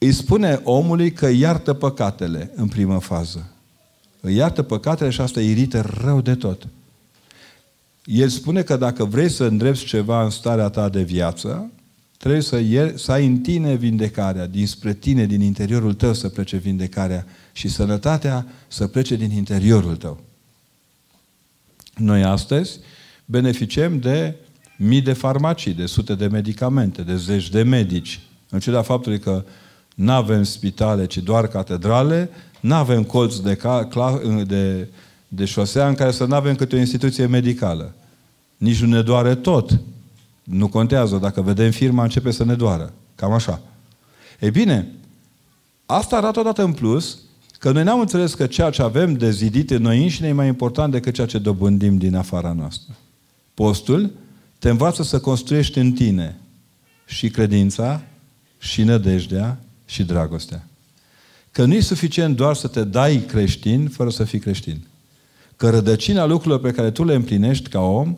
îi 0.05 0.13
spune 0.13 0.61
omului 0.65 1.13
că 1.13 1.29
iartă 1.29 1.73
păcatele 1.73 2.51
în 2.55 2.69
primă 2.69 2.99
fază. 2.99 3.49
îi 4.21 4.35
iartă 4.35 4.63
păcatele 4.63 5.11
și 5.11 5.21
asta 5.21 5.41
irită 5.41 5.81
rău 6.03 6.21
de 6.21 6.35
tot. 6.35 6.67
El 8.05 8.29
spune 8.29 8.63
că 8.63 8.77
dacă 8.77 9.05
vrei 9.05 9.29
să 9.29 9.45
îndrepți 9.45 9.85
ceva 9.85 10.25
în 10.25 10.31
starea 10.31 10.69
ta 10.69 10.89
de 10.89 11.03
viață, 11.03 11.71
trebuie 12.17 12.41
să, 12.41 12.59
ier, 12.59 12.97
să 12.97 13.13
ai 13.13 13.27
în 13.27 13.39
tine 13.39 13.75
vindecarea, 13.75 14.47
dinspre 14.47 14.95
tine, 14.95 15.27
din 15.27 15.41
interiorul 15.41 15.95
tău 15.95 16.15
să 16.15 16.29
plece 16.29 16.57
vindecarea 16.57 17.27
și 17.53 17.69
sănătatea 17.69 18.47
să 18.69 18.87
plece 18.87 19.17
din 19.17 19.31
interiorul 19.31 19.97
tău. 19.97 20.21
Noi 21.97 22.25
astăzi 22.25 22.79
beneficiem 23.25 23.99
de 23.99 24.35
mii 24.79 25.01
de 25.01 25.13
farmacii, 25.13 25.73
de 25.73 25.87
sute 25.87 26.15
de 26.15 26.27
medicamente, 26.27 27.03
de 27.03 27.17
zeci 27.17 27.51
de 27.51 27.63
medici. 27.63 28.21
În 28.49 28.59
ciuda 28.61 28.83
faptului 28.83 29.19
că 29.19 29.45
nu 29.95 30.13
avem 30.13 30.43
spitale, 30.43 31.07
ci 31.07 31.19
doar 31.19 31.47
catedrale, 31.47 32.31
nu 32.61 32.75
avem 32.75 33.03
colț 33.03 33.37
de, 33.37 33.55
ca, 33.55 33.89
de, 34.47 34.89
de 35.29 35.45
șosea 35.45 35.89
în 35.89 35.95
care 35.95 36.11
să 36.11 36.25
nu 36.25 36.35
avem 36.35 36.55
câte 36.55 36.77
o 36.77 36.79
instituție 36.79 37.27
medicală. 37.27 37.95
Nici 38.57 38.81
nu 38.81 38.89
ne 38.89 39.03
doare 39.03 39.35
tot. 39.35 39.81
Nu 40.43 40.69
contează. 40.69 41.17
Dacă 41.17 41.43
vedem 41.43 41.71
firma, 41.71 42.03
începe 42.03 42.31
să 42.31 42.45
ne 42.45 42.55
doară. 42.55 42.93
Cam 43.15 43.33
așa. 43.33 43.61
Ei 44.41 44.51
bine, 44.51 44.89
asta 45.87 46.17
arată 46.17 46.41
odată 46.41 46.63
în 46.63 46.73
plus 46.73 47.19
că 47.59 47.73
noi 47.73 47.83
n-am 47.83 48.01
înțeles 48.01 48.35
că 48.35 48.47
ceea 48.47 48.71
ce 48.71 48.83
avem 48.83 49.13
de 49.13 49.31
zidit 49.31 49.71
în 49.71 49.83
noi 49.83 50.03
înșine 50.03 50.29
e 50.29 50.33
mai 50.33 50.47
important 50.47 50.93
decât 50.93 51.15
ceea 51.15 51.27
ce 51.27 51.39
dobândim 51.39 51.99
din 51.99 52.15
afara 52.15 52.53
noastră. 52.53 52.95
Postul 53.55 54.11
te 54.59 54.71
învață 54.71 55.03
să 55.03 55.21
construiești 55.21 55.79
în 55.79 55.93
tine 55.93 56.39
și 57.07 57.29
credința, 57.29 58.03
și 58.59 58.83
nădejdea, 58.83 59.59
și 59.85 60.03
dragostea. 60.03 60.67
Că 61.51 61.65
nu 61.65 61.75
e 61.75 61.81
suficient 61.81 62.37
doar 62.37 62.55
să 62.55 62.69
te 62.69 62.85
dai 62.85 63.25
creștin 63.27 63.89
fără 63.89 64.11
să 64.11 64.25
fii 64.25 64.39
creștin. 64.39 64.87
Că 65.57 65.71
rădăcina 65.71 66.25
lucrurilor 66.25 66.61
pe 66.61 66.71
care 66.71 66.91
tu 66.91 67.05
le 67.05 67.15
împlinești 67.15 67.69
ca 67.69 67.81
om 67.81 68.17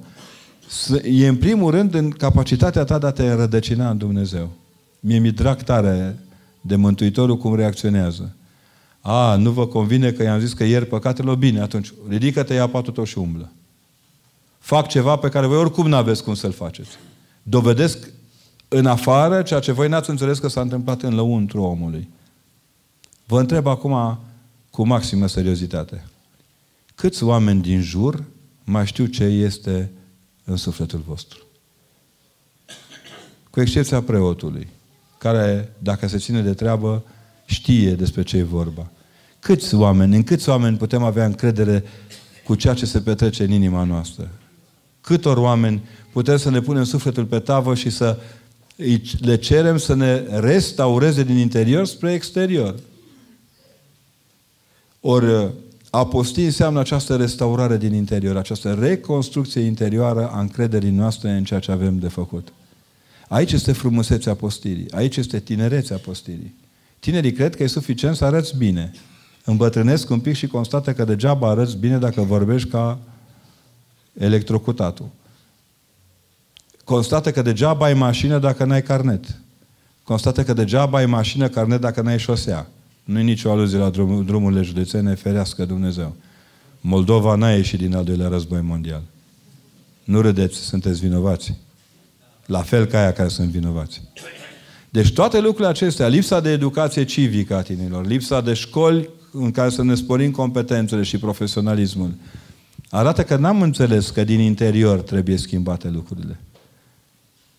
e 1.02 1.26
în 1.26 1.37
primul 1.37 1.70
rând 1.70 1.94
în 1.94 2.11
capacitatea 2.11 2.85
ta 2.85 2.99
de 2.99 3.06
a 3.06 3.11
te 3.11 3.32
rădăcina 3.32 3.90
în 3.90 3.99
Dumnezeu. 3.99 4.50
Mie 5.00 5.18
mi 5.18 5.30
drag 5.30 5.62
tare 5.62 6.18
de 6.61 6.76
Mântuitorul 6.76 7.37
cum 7.37 7.54
reacționează. 7.54 8.35
A, 9.00 9.37
nu 9.37 9.50
vă 9.50 9.66
convine 9.66 10.12
că 10.12 10.23
i-am 10.23 10.38
zis 10.38 10.52
că 10.52 10.64
ieri 10.64 10.87
păcatele, 10.87 11.35
bine, 11.35 11.61
atunci 11.61 11.92
ridică-te, 12.08 12.54
ia 12.54 12.68
patul 12.68 12.92
tău 12.92 13.04
și 13.04 13.18
umblă. 13.18 13.52
Fac 14.58 14.88
ceva 14.88 15.16
pe 15.16 15.28
care 15.28 15.46
voi 15.46 15.56
oricum 15.56 15.88
nu 15.88 15.96
aveți 15.96 16.23
cum 16.23 16.35
să-l 16.35 16.52
faceți. 16.52 16.90
Dovedesc 17.42 18.11
în 18.68 18.87
afară 18.87 19.42
ceea 19.42 19.61
ce 19.61 19.73
voi 19.73 19.88
n-ați 19.88 20.11
înțeles 20.11 20.38
că 20.38 20.49
s-a 20.49 20.61
întâmplat 20.61 21.02
în 21.02 21.14
lăuntru 21.14 21.62
omului. 21.62 22.08
Vă 23.26 23.40
întreb 23.40 23.66
acum 23.66 24.18
cu 24.70 24.87
maximă 24.87 25.26
seriozitate. 25.26 26.04
Câți 26.94 27.25
oameni 27.25 27.62
din 27.62 27.80
jur 27.80 28.25
mai 28.64 28.87
știu 28.87 29.06
ce 29.06 29.25
este 29.25 29.90
în 30.44 30.56
sufletul 30.56 31.02
vostru? 31.06 31.38
Cu 33.50 33.61
excepția 33.61 34.02
preotului, 34.02 34.68
care, 35.18 35.73
dacă 35.78 36.08
se 36.08 36.18
ține 36.18 36.40
de 36.40 36.54
treabă, 36.54 37.04
știe 37.44 37.94
despre 37.94 38.23
ce 38.23 38.37
e 38.37 38.42
vorba. 38.42 38.90
Câți 39.38 39.75
oameni, 39.75 40.16
în 40.16 40.23
câți 40.23 40.49
oameni 40.49 40.76
putem 40.76 41.02
avea 41.02 41.25
încredere 41.25 41.85
cu 42.44 42.54
ceea 42.54 42.75
ce 42.75 42.87
se 42.87 43.00
petrece 43.00 43.44
în 43.44 43.50
inima 43.50 43.85
noastră? 43.85 44.30
Câtor 45.00 45.37
oameni 45.37 45.82
putem 46.12 46.37
să 46.37 46.50
ne 46.50 46.61
punem 46.61 46.85
sufletul 46.85 47.25
pe 47.25 47.38
tavă 47.38 47.75
și 47.75 47.90
să 47.90 48.18
le 49.21 49.37
cerem 49.37 49.76
să 49.78 49.95
ne 49.95 50.16
restaureze 50.38 51.23
din 51.23 51.37
interior 51.37 51.87
spre 51.87 52.12
exterior? 52.12 52.75
Ori 55.00 55.52
aposti 55.90 56.45
înseamnă 56.45 56.80
această 56.80 57.16
restaurare 57.16 57.76
din 57.76 57.95
interior, 57.95 58.37
această 58.37 58.73
reconstrucție 58.80 59.61
interioară 59.61 60.28
a 60.28 60.40
încrederii 60.40 60.90
noastre 60.90 61.30
în 61.30 61.45
ceea 61.45 61.61
ce 61.61 61.71
avem 61.71 61.99
de 61.99 62.09
făcut. 62.09 62.52
Aici 63.28 63.52
este 63.52 63.73
frumusețea 63.73 64.35
postirii, 64.35 64.90
aici 64.90 65.16
este 65.16 65.40
tinerețea 65.40 65.97
postirii. 65.97 66.54
Tinerii 66.99 67.33
cred 67.33 67.56
că 67.56 67.62
e 67.62 67.66
suficient 67.66 68.16
să 68.16 68.25
arăți 68.25 68.56
bine. 68.56 68.90
Îmbătrânesc 69.45 70.11
un 70.11 70.21
pic 70.21 70.35
și 70.35 70.47
constată 70.47 70.92
că 70.92 71.04
degeaba 71.04 71.49
arăți 71.49 71.76
bine 71.76 71.99
dacă 71.99 72.23
vorbești 72.23 72.68
ca 72.68 72.99
electrocutatul. 74.18 75.09
Constată 76.86 77.30
că 77.30 77.42
degeaba 77.42 77.84
ai 77.84 77.94
mașină 77.94 78.38
dacă 78.38 78.64
n-ai 78.64 78.82
carnet. 78.82 79.40
Constată 80.04 80.42
că 80.42 80.52
degeaba 80.52 80.98
ai 80.98 81.06
mașină, 81.06 81.48
carnet 81.48 81.80
dacă 81.80 82.00
n-ai 82.00 82.18
șosea. 82.18 82.66
Nu 83.04 83.18
e 83.18 83.22
nicio 83.22 83.50
aluzie 83.50 83.78
la 83.78 83.90
drum, 83.90 84.24
drumurile 84.24 84.62
județene, 84.62 85.14
ferească 85.14 85.64
Dumnezeu. 85.64 86.14
Moldova 86.80 87.34
n-a 87.34 87.50
ieșit 87.50 87.78
din 87.78 87.94
al 87.94 88.04
doilea 88.04 88.28
război 88.28 88.60
mondial. 88.60 89.02
Nu 90.04 90.20
râdeți, 90.20 90.56
sunteți 90.56 91.00
vinovați. 91.00 91.54
La 92.46 92.60
fel 92.60 92.84
ca 92.84 92.98
aia 92.98 93.12
care 93.12 93.28
sunt 93.28 93.48
vinovați. 93.48 94.02
Deci 94.90 95.12
toate 95.12 95.40
lucrurile 95.40 95.68
acestea, 95.68 96.06
lipsa 96.06 96.40
de 96.40 96.50
educație 96.50 97.04
civică 97.04 97.56
a 97.56 97.62
tinerilor, 97.62 98.06
lipsa 98.06 98.40
de 98.40 98.54
școli 98.54 99.08
în 99.32 99.50
care 99.50 99.70
să 99.70 99.82
ne 99.82 99.94
sporim 99.94 100.30
competențele 100.30 101.02
și 101.02 101.18
profesionalismul, 101.18 102.14
arată 102.90 103.22
că 103.22 103.36
n-am 103.36 103.62
înțeles 103.62 104.10
că 104.10 104.24
din 104.24 104.40
interior 104.40 105.00
trebuie 105.00 105.36
schimbate 105.36 105.88
lucrurile. 105.88 106.40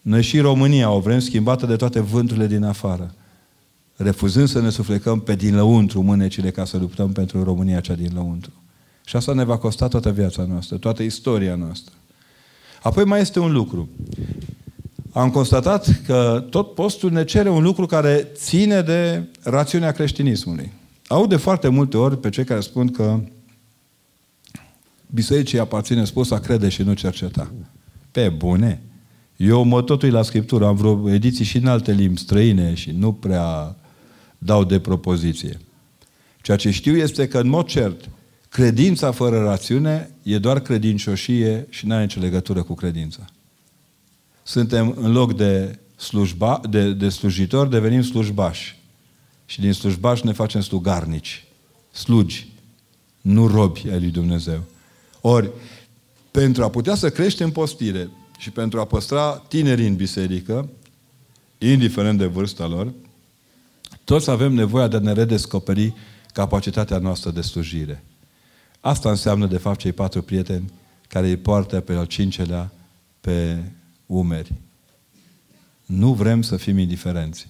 Noi 0.07 0.21
și 0.21 0.39
România 0.39 0.91
o 0.91 0.99
vrem 0.99 1.19
schimbată 1.19 1.65
de 1.65 1.75
toate 1.75 1.99
vânturile 1.99 2.47
din 2.47 2.63
afară. 2.63 3.13
Refuzând 3.95 4.47
să 4.47 4.61
ne 4.61 4.69
suflecăm 4.69 5.19
pe 5.19 5.35
din 5.35 5.55
lăuntru 5.55 6.01
mânecile 6.01 6.51
ca 6.51 6.65
să 6.65 6.77
luptăm 6.77 7.11
pentru 7.11 7.43
România 7.43 7.79
cea 7.79 7.93
din 7.93 8.11
lăuntru. 8.13 8.51
Și 9.05 9.15
asta 9.15 9.33
ne 9.33 9.43
va 9.43 9.57
costa 9.57 9.87
toată 9.87 10.11
viața 10.11 10.43
noastră, 10.43 10.77
toată 10.77 11.03
istoria 11.03 11.55
noastră. 11.55 11.93
Apoi 12.81 13.03
mai 13.03 13.21
este 13.21 13.39
un 13.39 13.51
lucru 13.51 13.89
am 15.17 15.29
constatat 15.29 16.01
că 16.05 16.45
tot 16.49 16.73
postul 16.73 17.11
ne 17.11 17.23
cere 17.23 17.49
un 17.49 17.63
lucru 17.63 17.85
care 17.85 18.27
ține 18.33 18.81
de 18.81 19.23
rațiunea 19.43 19.91
creștinismului. 19.91 20.71
Aud 21.07 21.29
de 21.29 21.35
foarte 21.35 21.67
multe 21.67 21.97
ori 21.97 22.19
pe 22.19 22.29
cei 22.29 22.43
care 22.43 22.59
spun 22.59 22.87
că 22.87 23.19
bisericii 25.13 25.59
aparține 25.59 26.05
spus 26.05 26.31
a 26.31 26.39
crede 26.39 26.69
și 26.69 26.81
nu 26.81 26.93
cerceta. 26.93 27.51
Pe 28.11 28.29
bune. 28.29 28.81
Eu 29.37 29.63
mă 29.63 29.81
totui 29.81 30.09
la 30.09 30.21
Scriptură, 30.21 30.65
am 30.65 30.75
vreo 30.75 31.09
ediții 31.09 31.45
și 31.45 31.57
în 31.57 31.67
alte 31.67 31.91
limbi 31.91 32.19
străine 32.19 32.73
și 32.73 32.91
nu 32.91 33.13
prea 33.13 33.75
dau 34.37 34.63
de 34.63 34.79
propoziție. 34.79 35.59
Ceea 36.41 36.57
ce 36.57 36.71
știu 36.71 36.97
este 36.97 37.27
că, 37.27 37.39
în 37.39 37.47
mod 37.47 37.65
cert, 37.65 38.09
credința 38.49 39.11
fără 39.11 39.43
rațiune 39.43 40.11
e 40.23 40.37
doar 40.37 40.59
credincioșie 40.59 41.67
și 41.69 41.85
nu 41.85 41.93
are 41.93 42.03
nicio 42.03 42.19
legătură 42.19 42.63
cu 42.63 42.73
credința 42.73 43.25
suntem 44.47 44.95
în 44.97 45.11
loc 45.11 45.35
de, 45.35 45.79
slujba, 45.95 46.61
de, 46.69 46.93
de 46.93 47.09
slujitori, 47.09 47.69
devenim 47.69 48.01
slujbași. 48.01 48.79
Și 49.45 49.59
din 49.59 49.71
slujbași 49.71 50.25
ne 50.25 50.31
facem 50.31 50.61
slugarnici, 50.61 51.45
slugi, 51.91 52.47
nu 53.21 53.47
robi 53.47 53.89
ai 53.91 53.99
lui 53.99 54.09
Dumnezeu. 54.09 54.63
Ori, 55.21 55.49
pentru 56.31 56.63
a 56.63 56.69
putea 56.69 56.95
să 56.95 57.09
creștem 57.09 57.51
postire 57.51 58.09
și 58.37 58.51
pentru 58.51 58.79
a 58.79 58.85
păstra 58.85 59.43
tinerii 59.47 59.87
în 59.87 59.95
biserică, 59.95 60.69
indiferent 61.57 62.17
de 62.17 62.25
vârsta 62.25 62.67
lor, 62.67 62.93
toți 64.03 64.29
avem 64.29 64.53
nevoia 64.53 64.87
de 64.87 64.95
a 64.95 64.99
ne 64.99 65.13
redescoperi 65.13 65.93
capacitatea 66.33 66.97
noastră 66.97 67.31
de 67.31 67.41
slujire. 67.41 68.03
Asta 68.79 69.09
înseamnă, 69.09 69.45
de 69.45 69.57
fapt, 69.57 69.79
cei 69.79 69.91
patru 69.91 70.21
prieteni 70.21 70.71
care 71.07 71.27
îi 71.27 71.37
poartă 71.37 71.79
pe 71.79 71.93
al 71.93 72.05
cincelea 72.05 72.71
pe 73.21 73.63
umeri. 74.05 74.53
Nu 75.85 76.13
vrem 76.13 76.41
să 76.41 76.57
fim 76.57 76.77
indiferenți. 76.77 77.49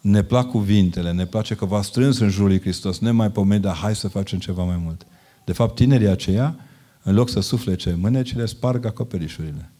Ne 0.00 0.22
plac 0.22 0.50
cuvintele, 0.50 1.12
ne 1.12 1.26
place 1.26 1.54
că 1.54 1.64
v-a 1.64 1.82
strâns 1.82 2.18
în 2.18 2.28
jurul 2.28 2.48
lui 2.48 2.60
Hristos, 2.60 2.98
ne 2.98 3.10
mai 3.10 3.30
pomeni, 3.30 3.62
dar 3.62 3.76
hai 3.76 3.96
să 3.96 4.08
facem 4.08 4.38
ceva 4.38 4.64
mai 4.64 4.76
mult. 4.76 5.06
De 5.44 5.52
fapt, 5.52 5.74
tinerii 5.74 6.06
aceia, 6.06 6.56
în 7.04 7.14
loc 7.14 7.28
să 7.28 7.40
suflece 7.40 7.96
mânecile, 8.00 8.46
sparg 8.46 8.84
acoperișurile. 8.84 9.70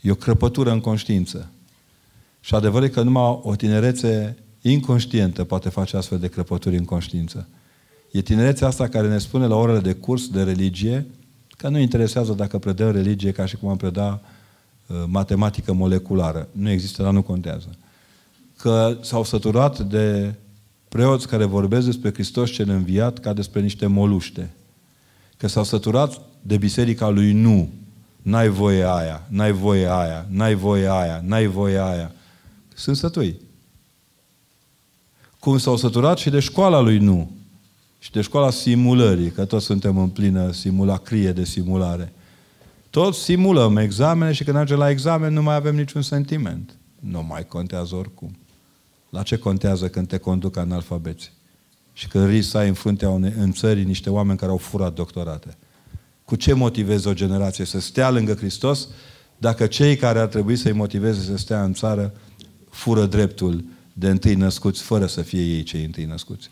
E 0.00 0.10
o 0.10 0.14
crăpătură 0.14 0.70
în 0.70 0.80
conștiință. 0.80 1.50
Și 2.40 2.54
adevărul 2.54 2.86
e 2.86 2.90
că 2.90 3.02
numai 3.02 3.40
o 3.42 3.56
tinerețe 3.56 4.36
inconștientă 4.60 5.44
poate 5.44 5.68
face 5.68 5.96
astfel 5.96 6.18
de 6.18 6.28
crăpături 6.28 6.76
în 6.76 6.84
conștiință. 6.84 7.48
E 8.10 8.22
tinerețea 8.22 8.66
asta 8.66 8.88
care 8.88 9.08
ne 9.08 9.18
spune 9.18 9.46
la 9.46 9.56
orele 9.56 9.80
de 9.80 9.92
curs 9.92 10.28
de 10.28 10.42
religie 10.42 11.06
că 11.56 11.68
nu 11.68 11.78
interesează 11.78 12.32
dacă 12.32 12.58
predăm 12.58 12.90
religie 12.90 13.32
ca 13.32 13.46
și 13.46 13.56
cum 13.56 13.68
am 13.68 13.76
preda 13.76 14.20
Uh, 14.86 15.04
matematică 15.06 15.72
moleculară. 15.72 16.48
Nu 16.52 16.70
există, 16.70 17.02
dar 17.02 17.12
nu 17.12 17.22
contează. 17.22 17.68
Că 18.56 18.98
s-au 19.00 19.24
săturat 19.24 19.78
de 19.78 20.34
preoți 20.88 21.28
care 21.28 21.44
vorbesc 21.44 21.86
despre 21.86 22.12
Hristos 22.12 22.50
cel 22.50 22.68
înviat 22.68 23.18
ca 23.18 23.32
despre 23.32 23.60
niște 23.60 23.86
moluște. 23.86 24.50
Că 25.36 25.46
s-au 25.46 25.64
săturat 25.64 26.20
de 26.42 26.56
biserica 26.56 27.08
lui 27.08 27.32
nu. 27.32 27.68
N-ai 28.22 28.48
voie 28.48 28.84
aia, 28.88 29.26
n-ai 29.28 29.52
voie 29.52 29.86
aia, 29.90 30.26
n-ai 30.28 30.54
voie 30.54 30.88
aia, 30.90 31.22
n-ai 31.24 31.46
voie 31.46 31.78
aia. 31.78 32.12
Sunt 32.74 32.96
sătui. 32.96 33.40
Cum 35.38 35.58
s-au 35.58 35.76
săturat 35.76 36.18
și 36.18 36.30
de 36.30 36.40
școala 36.40 36.80
lui 36.80 36.98
nu. 36.98 37.30
și 37.98 38.10
de 38.12 38.20
școala 38.20 38.50
simulării, 38.50 39.30
că 39.30 39.44
toți 39.44 39.64
suntem 39.64 39.98
în 39.98 40.08
plină 40.08 40.52
simulacrie 40.52 41.32
de 41.32 41.44
simulare. 41.44 42.12
Toți 42.90 43.22
simulăm 43.22 43.76
examene 43.76 44.32
și 44.32 44.44
când 44.44 44.56
ajungem 44.56 44.78
la 44.78 44.90
examen 44.90 45.32
nu 45.32 45.42
mai 45.42 45.54
avem 45.54 45.74
niciun 45.74 46.02
sentiment. 46.02 46.76
Nu 47.00 47.22
mai 47.22 47.46
contează 47.46 47.94
oricum. 47.94 48.36
La 49.10 49.22
ce 49.22 49.38
contează 49.38 49.88
când 49.88 50.08
te 50.08 50.18
conduc 50.18 50.56
analfabeți? 50.56 51.32
Și 51.92 52.08
când 52.08 52.28
risc 52.28 52.50
să 52.50 52.58
ai 52.58 52.68
în 52.68 52.74
fruntea 52.74 53.08
unei, 53.08 53.32
în 53.38 53.52
țării 53.52 53.84
niște 53.84 54.10
oameni 54.10 54.38
care 54.38 54.50
au 54.50 54.56
furat 54.56 54.94
doctorate. 54.94 55.56
Cu 56.26 56.36
ce 56.36 56.52
motivezi 56.52 57.08
o 57.08 57.12
generație 57.12 57.64
să 57.64 57.80
stea 57.80 58.10
lângă 58.10 58.34
Hristos 58.34 58.88
dacă 59.38 59.66
cei 59.66 59.96
care 59.96 60.18
ar 60.18 60.26
trebui 60.26 60.56
să-i 60.56 60.72
motiveze 60.72 61.20
să 61.20 61.36
stea 61.36 61.64
în 61.64 61.72
țară 61.72 62.12
fură 62.70 63.06
dreptul 63.06 63.64
de 63.92 64.08
întâi 64.08 64.34
născuți 64.34 64.82
fără 64.82 65.06
să 65.06 65.22
fie 65.22 65.40
ei 65.40 65.62
cei 65.62 65.84
întâi 65.84 66.04
născuți? 66.04 66.50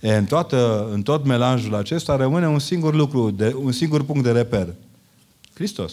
E, 0.00 0.16
în, 0.16 0.24
toată, 0.24 0.88
în 0.92 1.02
tot 1.02 1.24
melanjul 1.24 1.74
acesta 1.74 2.16
rămâne 2.16 2.48
un 2.48 2.58
singur 2.58 2.94
lucru, 2.94 3.30
de, 3.30 3.56
un 3.62 3.72
singur 3.72 4.04
punct 4.04 4.22
de 4.22 4.30
reper. 4.30 4.74
Hristos. 5.54 5.92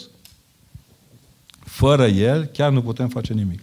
Fără 1.58 2.06
El 2.06 2.44
chiar 2.44 2.72
nu 2.72 2.82
putem 2.82 3.08
face 3.08 3.32
nimic. 3.32 3.60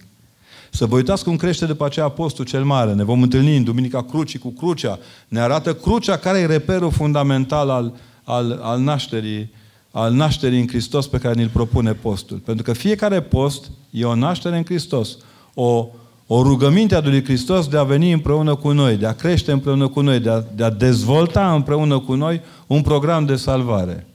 Să 0.71 0.85
vă 0.85 0.95
uitați 0.95 1.23
cum 1.23 1.35
crește 1.35 1.65
după 1.65 1.85
aceea 1.85 2.05
Apostol 2.05 2.45
cel 2.45 2.63
Mare. 2.63 2.93
Ne 2.93 3.03
vom 3.03 3.21
întâlni 3.21 3.57
în 3.57 3.63
Duminica 3.63 4.03
Crucii 4.03 4.39
cu 4.39 4.49
crucea. 4.49 4.99
Ne 5.27 5.39
arată 5.39 5.75
crucea 5.75 6.17
care 6.17 6.39
e 6.39 6.45
reperul 6.45 6.91
fundamental 6.91 7.69
al, 7.69 7.93
al, 8.29 8.59
al 8.61 8.79
nașterii 8.79 9.51
al 9.91 10.13
nașterii 10.13 10.59
în 10.59 10.67
Hristos 10.67 11.07
pe 11.07 11.17
care 11.17 11.33
ni-l 11.33 11.49
propune 11.53 11.93
postul. 11.93 12.37
Pentru 12.37 12.63
că 12.63 12.73
fiecare 12.73 13.21
post 13.21 13.71
e 13.89 14.05
o 14.05 14.15
naștere 14.15 14.57
în 14.57 14.63
Hristos. 14.63 15.17
O, 15.53 15.87
o 16.27 16.41
rugăminte 16.41 16.95
a 16.95 17.01
lui 17.01 17.23
Hristos 17.23 17.67
de 17.67 17.77
a 17.77 17.83
veni 17.83 18.11
împreună 18.11 18.55
cu 18.55 18.71
noi, 18.71 18.97
de 18.97 19.05
a 19.05 19.13
crește 19.13 19.51
împreună 19.51 19.87
cu 19.87 20.01
noi, 20.01 20.19
de 20.19 20.29
a, 20.29 20.43
de 20.55 20.63
a 20.63 20.69
dezvolta 20.69 21.53
împreună 21.53 21.99
cu 21.99 22.13
noi 22.13 22.41
un 22.67 22.81
program 22.81 23.25
de 23.25 23.35
salvare. 23.35 24.07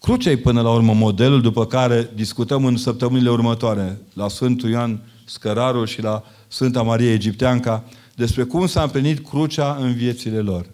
Crucea 0.00 0.30
e 0.30 0.36
până 0.36 0.60
la 0.60 0.72
urmă 0.72 0.92
modelul 0.92 1.40
după 1.40 1.66
care 1.66 2.10
discutăm 2.14 2.64
în 2.64 2.76
săptămânile 2.76 3.30
următoare 3.30 3.98
la 4.14 4.28
Sfântul 4.28 4.70
Ioan 4.70 5.00
Scărarul 5.24 5.86
și 5.86 6.02
la 6.02 6.22
Sfânta 6.48 6.82
Marie 6.82 7.12
Egipteanca 7.12 7.84
despre 8.14 8.42
cum 8.42 8.66
s-a 8.66 8.82
împlinit 8.82 9.28
crucea 9.28 9.76
în 9.80 9.94
viețile 9.94 10.38
lor. 10.38 10.66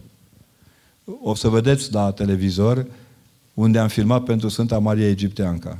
O 1.22 1.34
să 1.34 1.48
vedeți 1.48 1.92
la 1.92 2.10
televizor 2.10 2.86
unde 3.54 3.78
am 3.78 3.88
filmat 3.88 4.24
pentru 4.24 4.48
Sfânta 4.48 4.78
Marie 4.78 5.08
Egipteanca. 5.08 5.78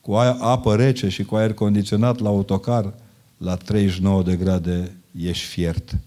Cu 0.00 0.14
apă 0.14 0.76
rece 0.76 1.08
și 1.08 1.24
cu 1.24 1.36
aer 1.36 1.52
condiționat 1.52 2.18
la 2.18 2.28
autocar, 2.28 2.94
la 3.36 3.56
39 3.56 4.22
de 4.22 4.36
grade 4.36 4.96
ești 5.20 5.46
fiert. 5.46 5.98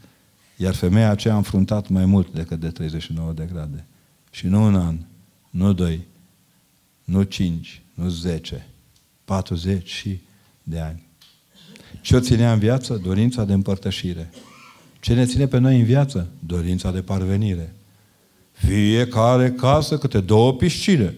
Iar 0.57 0.73
femeia 0.73 1.09
aceea 1.09 1.33
a 1.33 1.37
înfruntat 1.37 1.87
mai 1.87 2.05
mult 2.05 2.33
decât 2.33 2.59
de 2.59 2.69
39 2.69 3.31
de 3.31 3.47
grade. 3.51 3.85
Și 4.31 4.47
nu 4.47 4.63
un 4.63 4.75
an, 4.75 4.97
nu 5.49 5.73
doi, 5.73 6.07
nu 7.03 7.23
cinci, 7.23 7.81
nu 7.93 8.09
zece, 8.09 8.67
40 9.25 9.89
și 9.89 10.19
de 10.63 10.79
ani. 10.79 11.07
Ce 12.01 12.15
o 12.15 12.19
ținea 12.19 12.53
în 12.53 12.59
viață? 12.59 13.01
Dorința 13.03 13.45
de 13.45 13.53
împărtășire. 13.53 14.29
Ce 14.99 15.13
ne 15.13 15.25
ține 15.25 15.47
pe 15.47 15.57
noi 15.57 15.79
în 15.79 15.85
viață? 15.85 16.27
Dorința 16.39 16.91
de 16.91 17.01
parvenire. 17.01 17.73
Fiecare 18.65 19.51
casă 19.51 19.97
câte 19.97 20.19
două 20.19 20.53
piscine. 20.53 21.15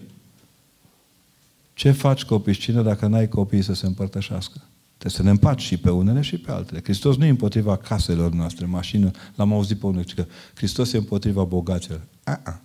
Ce 1.74 1.90
faci 1.90 2.24
cu 2.24 2.34
o 2.34 2.38
piscină 2.38 2.82
dacă 2.82 3.06
n-ai 3.06 3.28
copii 3.28 3.62
să 3.62 3.74
se 3.74 3.86
împărtășească? 3.86 4.60
Trebuie 4.98 5.12
să 5.12 5.22
ne 5.22 5.30
împaci 5.30 5.62
și 5.62 5.76
pe 5.76 5.90
unele 5.90 6.20
și 6.20 6.38
pe 6.38 6.50
altele. 6.50 6.80
Hristos 6.82 7.16
nu 7.16 7.24
e 7.24 7.28
împotriva 7.28 7.76
caselor 7.76 8.32
noastre, 8.32 8.66
mașină. 8.66 9.10
L-am 9.34 9.52
auzit 9.52 9.78
pe 9.78 9.86
unul, 9.86 10.04
că 10.14 10.26
Hristos 10.54 10.92
e 10.92 10.96
împotriva 10.96 11.44
bogaților. 11.44 12.00
A-a. 12.24 12.60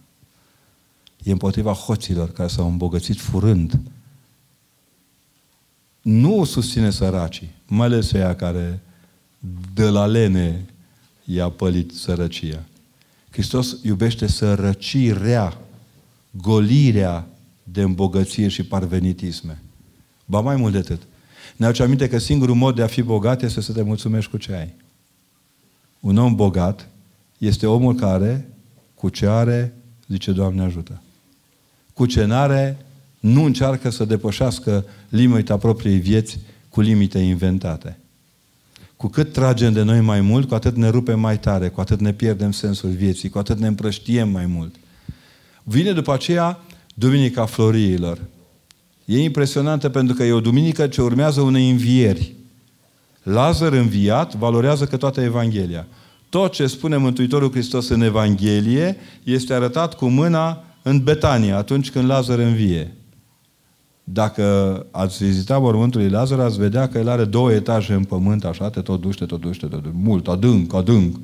E 1.24 1.32
împotriva 1.32 1.72
hoților 1.72 2.32
care 2.32 2.48
s-au 2.48 2.68
îmbogățit 2.68 3.20
furând. 3.20 3.80
Nu 6.02 6.44
susține 6.44 6.90
săracii, 6.90 7.52
mai 7.68 7.86
ales 7.86 8.14
ea 8.14 8.36
care 8.36 8.82
de 9.74 9.90
la 9.90 10.06
lene 10.06 10.66
i-a 11.24 11.50
pălit 11.50 11.92
sărăcia. 11.92 12.64
Hristos 13.32 13.78
iubește 13.84 14.28
sărăcirea, 14.28 15.58
golirea 16.32 17.28
de 17.64 17.82
îmbogăție 17.82 18.48
și 18.48 18.64
parvenitisme. 18.64 19.62
Ba 20.26 20.40
mai 20.40 20.56
mult 20.56 20.72
de 20.72 20.78
atât. 20.78 21.02
Ne 21.56 21.66
aduce 21.66 21.84
aminte 21.84 22.10
că 22.10 22.18
singurul 22.18 22.56
mod 22.56 22.76
de 22.76 22.82
a 22.82 22.88
fi 22.88 23.02
bogat 23.02 23.42
este 23.42 23.62
să 23.62 23.74
te 23.74 23.82
mulțumești 23.82 24.32
cu 24.32 24.38
ce 24.38 24.54
ai. 24.54 24.74
Un 26.00 26.18
om 26.18 26.36
bogat 26.36 26.90
este 27.38 27.68
omul 27.68 27.96
care, 27.96 28.50
cu 28.96 29.10
ce 29.10 29.28
are, 29.28 29.74
zice 30.08 30.32
Doamne 30.32 30.62
ajută. 30.62 31.02
Cu 31.94 32.06
ce 32.06 32.26
n-are, 32.26 32.86
nu 33.20 33.44
încearcă 33.44 33.90
să 33.90 34.06
depășească 34.06 34.86
limita 35.10 35.58
propriei 35.58 36.00
vieți 36.00 36.40
cu 36.70 36.82
limite 36.82 37.20
inventate. 37.20 37.98
Cu 39.02 39.08
cât 39.08 39.34
tragem 39.34 39.74
de 39.74 39.82
noi 39.82 40.02
mai 40.02 40.22
mult, 40.22 40.48
cu 40.48 40.54
atât 40.54 40.76
ne 40.76 40.90
rupem 40.90 41.20
mai 41.20 41.40
tare, 41.40 41.70
cu 41.70 41.82
atât 41.82 42.00
ne 42.00 42.14
pierdem 42.14 42.52
sensul 42.52 42.90
vieții, 42.90 43.30
cu 43.30 43.38
atât 43.38 43.60
ne 43.60 43.68
împrăștiem 43.68 44.30
mai 44.30 44.46
mult. 44.46 44.76
Vine 45.64 45.92
după 45.92 46.14
aceea 46.14 46.60
Duminica 46.94 47.46
Floriilor. 47.46 48.20
E 49.06 49.24
impresionantă 49.24 49.90
pentru 49.90 50.16
că 50.16 50.24
e 50.24 50.32
o 50.32 50.40
duminică 50.40 50.88
ce 50.88 51.02
urmează 51.02 51.42
unei 51.42 51.70
învieri. 51.70 52.34
Lazar 53.24 53.74
înviat 53.74 54.36
valorează 54.36 54.86
că 54.86 54.98
toată 54.98 55.22
Evanghelia. 55.22 55.88
Tot 56.30 56.52
ce 56.52 56.68
spune 56.68 56.98
Mântuitorul 56.98 57.52
Hristos 57.52 57.90
în 57.90 58.02
Evanghelie 58.02 58.98
este 59.24 59.54
arătat 59.54 59.94
cu 59.94 60.08
mâna 60.08 60.64
în 60.82 61.04
Betania, 61.04 61.58
atunci 61.58 61.92
când 61.92 62.06
Lazar 62.06 62.40
învie. 62.40 62.96
Dacă 64.14 64.86
ați 64.92 65.24
vizitat 65.24 65.62
mormântul 65.62 66.02
lui 66.02 66.10
Lazar, 66.10 66.40
ați 66.40 66.58
vedea 66.58 66.88
că 66.88 66.98
el 66.98 67.10
are 67.10 67.26
două 67.26 67.52
etaje 67.52 67.94
în 67.94 68.04
pământ, 68.04 68.44
așa, 68.44 68.70
te 68.70 68.82
tot 68.82 69.02
duște, 69.02 69.26
tot 69.26 69.42
duște, 69.42 69.66
tot 69.66 69.82
duște, 69.82 69.98
mult, 70.02 70.28
adânc, 70.28 70.74
adânc. 70.74 71.20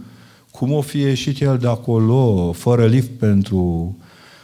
Cum 0.52 0.72
o 0.72 0.82
fi 0.82 0.98
ieșit 0.98 1.42
el 1.42 1.58
de 1.58 1.68
acolo, 1.68 2.52
fără 2.52 2.86
lift 2.86 3.10
pentru, 3.10 3.98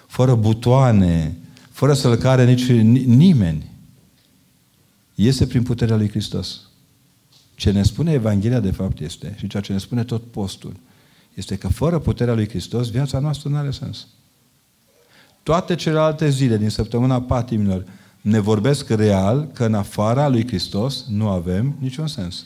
fără 0.08 0.36
butoane, 0.36 1.38
fără 1.72 1.94
să-l 1.94 2.16
care 2.16 2.46
nici 2.46 2.72
nimeni. 3.06 3.72
Iese 5.16 5.48
prin 5.48 5.64
puterea 5.64 5.96
lui 5.96 6.10
Hristos. 6.10 6.62
Ce 7.56 7.72
ne 7.72 7.84
spune 7.84 8.12
Evanghelia 8.12 8.60
de 8.60 8.72
fapt 8.72 9.00
este, 9.00 9.36
și 9.38 9.48
ceea 9.48 9.64
ce 9.64 9.72
ne 9.72 9.78
spune 9.78 10.04
tot 10.04 10.24
postul, 10.24 10.74
este 11.34 11.56
că 11.56 11.68
fără 11.68 12.00
puterea 12.00 12.34
lui 12.34 12.50
Hristos, 12.50 12.90
viața 12.90 13.20
noastră 13.20 13.50
nu 13.50 13.56
are 13.56 13.72
sens. 13.72 14.08
Toate 15.44 15.76
celelalte 15.76 16.30
zile 16.30 16.58
din 16.58 16.70
săptămâna 16.70 17.22
patimilor 17.22 17.86
ne 18.24 18.40
vorbesc 18.40 18.90
real 18.90 19.50
că 19.54 19.66
în 19.66 19.74
afara 19.74 20.28
lui 20.28 20.48
Hristos 20.48 21.06
nu 21.10 21.30
avem 21.30 21.76
niciun 21.80 22.08
sens. 22.08 22.46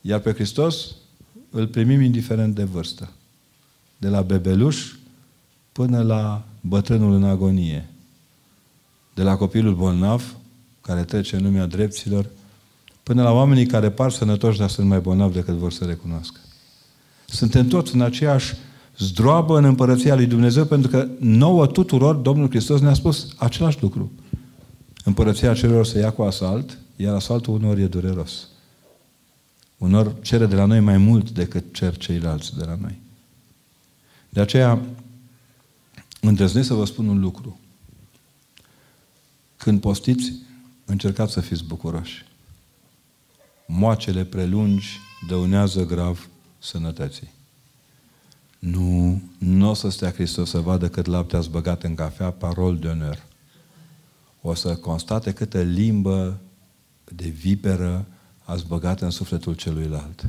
Iar 0.00 0.20
pe 0.20 0.32
Hristos 0.32 0.94
îl 1.50 1.66
primim 1.66 2.00
indiferent 2.00 2.54
de 2.54 2.64
vârstă. 2.64 3.12
De 3.96 4.08
la 4.08 4.22
bebeluș 4.22 4.94
până 5.72 6.02
la 6.02 6.44
bătrânul 6.60 7.12
în 7.14 7.24
agonie. 7.24 7.88
De 9.14 9.22
la 9.22 9.36
copilul 9.36 9.74
bolnav, 9.74 10.36
care 10.80 11.04
trece 11.04 11.36
în 11.36 11.42
lumea 11.42 11.66
dreptilor, 11.66 12.26
până 13.02 13.22
la 13.22 13.32
oamenii 13.32 13.66
care 13.66 13.90
par 13.90 14.10
sănătoși, 14.10 14.58
dar 14.58 14.68
sunt 14.68 14.88
mai 14.88 15.00
bolnavi 15.00 15.34
decât 15.34 15.54
vor 15.54 15.72
să 15.72 15.84
recunoască. 15.84 16.40
Suntem 17.26 17.68
toți 17.68 17.94
în 17.94 18.00
aceeași 18.00 18.54
zdroabă 18.98 19.58
în 19.58 19.64
împărăția 19.64 20.14
lui 20.14 20.26
Dumnezeu, 20.26 20.64
pentru 20.64 20.90
că 20.90 21.08
nouă 21.18 21.66
tuturor 21.66 22.14
Domnul 22.14 22.48
Hristos 22.48 22.80
ne-a 22.80 22.94
spus 22.94 23.28
același 23.36 23.82
lucru. 23.82 24.12
Împărăția 25.04 25.54
celor 25.54 25.86
se 25.86 25.98
ia 25.98 26.10
cu 26.10 26.22
asalt, 26.22 26.78
iar 26.96 27.14
asaltul 27.14 27.54
unor 27.54 27.78
e 27.78 27.86
dureros. 27.86 28.48
Unor 29.78 30.14
cere 30.20 30.46
de 30.46 30.54
la 30.54 30.64
noi 30.64 30.80
mai 30.80 30.98
mult 30.98 31.30
decât 31.30 31.74
cer 31.74 31.96
ceilalți 31.96 32.56
de 32.56 32.64
la 32.64 32.78
noi. 32.80 33.00
De 34.28 34.40
aceea, 34.40 34.80
îndrăznesc 36.20 36.66
să 36.66 36.74
vă 36.74 36.84
spun 36.84 37.08
un 37.08 37.20
lucru. 37.20 37.60
Când 39.56 39.80
postiți, 39.80 40.32
încercați 40.84 41.32
să 41.32 41.40
fiți 41.40 41.64
bucuroși. 41.64 42.24
Moacele 43.66 44.24
prelungi 44.24 44.98
dăunează 45.28 45.86
grav 45.86 46.28
sănătății. 46.58 47.36
Nu, 49.68 49.74
nu 49.74 49.80
o 49.80 49.88
să 49.88 49.96
stea 49.96 50.10
Hristos 50.10 50.50
să 50.50 50.58
vadă 50.58 50.88
cât 50.88 51.06
lapte 51.06 51.36
ați 51.36 51.50
băgat 51.50 51.82
în 51.82 51.94
cafea, 51.94 52.30
parol 52.30 52.76
de 52.78 52.86
onor. 52.86 53.22
O 54.40 54.54
să 54.54 54.74
constate 54.74 55.32
câtă 55.32 55.60
limbă 55.60 56.38
de 57.04 57.28
viperă 57.28 58.06
ați 58.44 58.66
băgat 58.66 59.00
în 59.00 59.10
sufletul 59.10 59.54
celuilalt. 59.54 60.26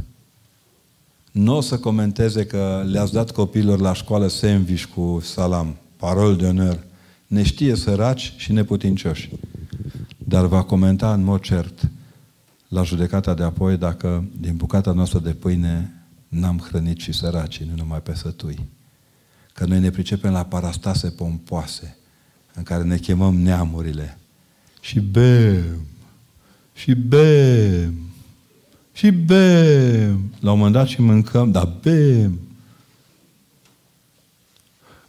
Nu 1.31 1.55
o 1.55 1.61
să 1.61 1.77
comenteze 1.77 2.45
că 2.45 2.83
le-ați 2.87 3.13
dat 3.13 3.31
copiilor 3.31 3.79
la 3.79 3.93
școală 3.93 4.27
sandwich 4.27 4.83
cu 4.83 5.19
salam, 5.23 5.75
parol 5.95 6.35
de 6.35 6.45
onor. 6.45 6.83
Ne 7.27 7.43
știe 7.43 7.75
săraci 7.75 8.33
și 8.37 8.51
neputincioși. 8.51 9.29
Dar 10.17 10.45
va 10.45 10.63
comenta 10.63 11.13
în 11.13 11.23
mod 11.23 11.41
cert 11.41 11.89
la 12.67 12.83
judecata 12.83 13.33
de 13.33 13.43
apoi 13.43 13.77
dacă 13.77 14.23
din 14.39 14.55
bucata 14.55 14.91
noastră 14.91 15.19
de 15.19 15.33
pâine 15.33 16.03
n-am 16.27 16.57
hrănit 16.57 16.99
și 16.99 17.11
săracii, 17.11 17.65
nu 17.65 17.75
numai 17.75 18.01
pe 18.01 18.15
sătui. 18.15 18.77
Că 19.59 19.65
noi 19.65 19.79
ne 19.79 19.89
pricepem 19.89 20.31
la 20.31 20.45
parastase 20.45 21.09
pompoase, 21.09 21.97
în 22.53 22.63
care 22.63 22.83
ne 22.83 22.97
chemăm 22.97 23.35
neamurile. 23.35 24.19
Și 24.81 24.99
bem, 24.99 25.85
și 26.73 26.93
bem, 26.93 27.93
și 28.91 29.11
bem. 29.11 30.33
La 30.39 30.51
un 30.51 30.57
moment 30.57 30.73
dat 30.73 30.87
și 30.87 31.01
mâncăm, 31.01 31.51
dar 31.51 31.77
bem. 31.81 32.39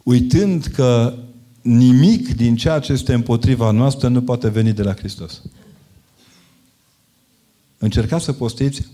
Uitând 0.03 0.65
că 0.65 1.17
nimic 1.61 2.35
din 2.35 2.55
ceea 2.55 2.79
ce 2.79 2.91
este 2.91 3.13
împotriva 3.13 3.71
noastră 3.71 4.07
nu 4.07 4.21
poate 4.21 4.49
veni 4.49 4.73
de 4.73 4.83
la 4.83 4.93
Hristos. 4.93 5.41
Încercați 7.77 8.25
să 8.25 8.33
postiți 8.33 8.87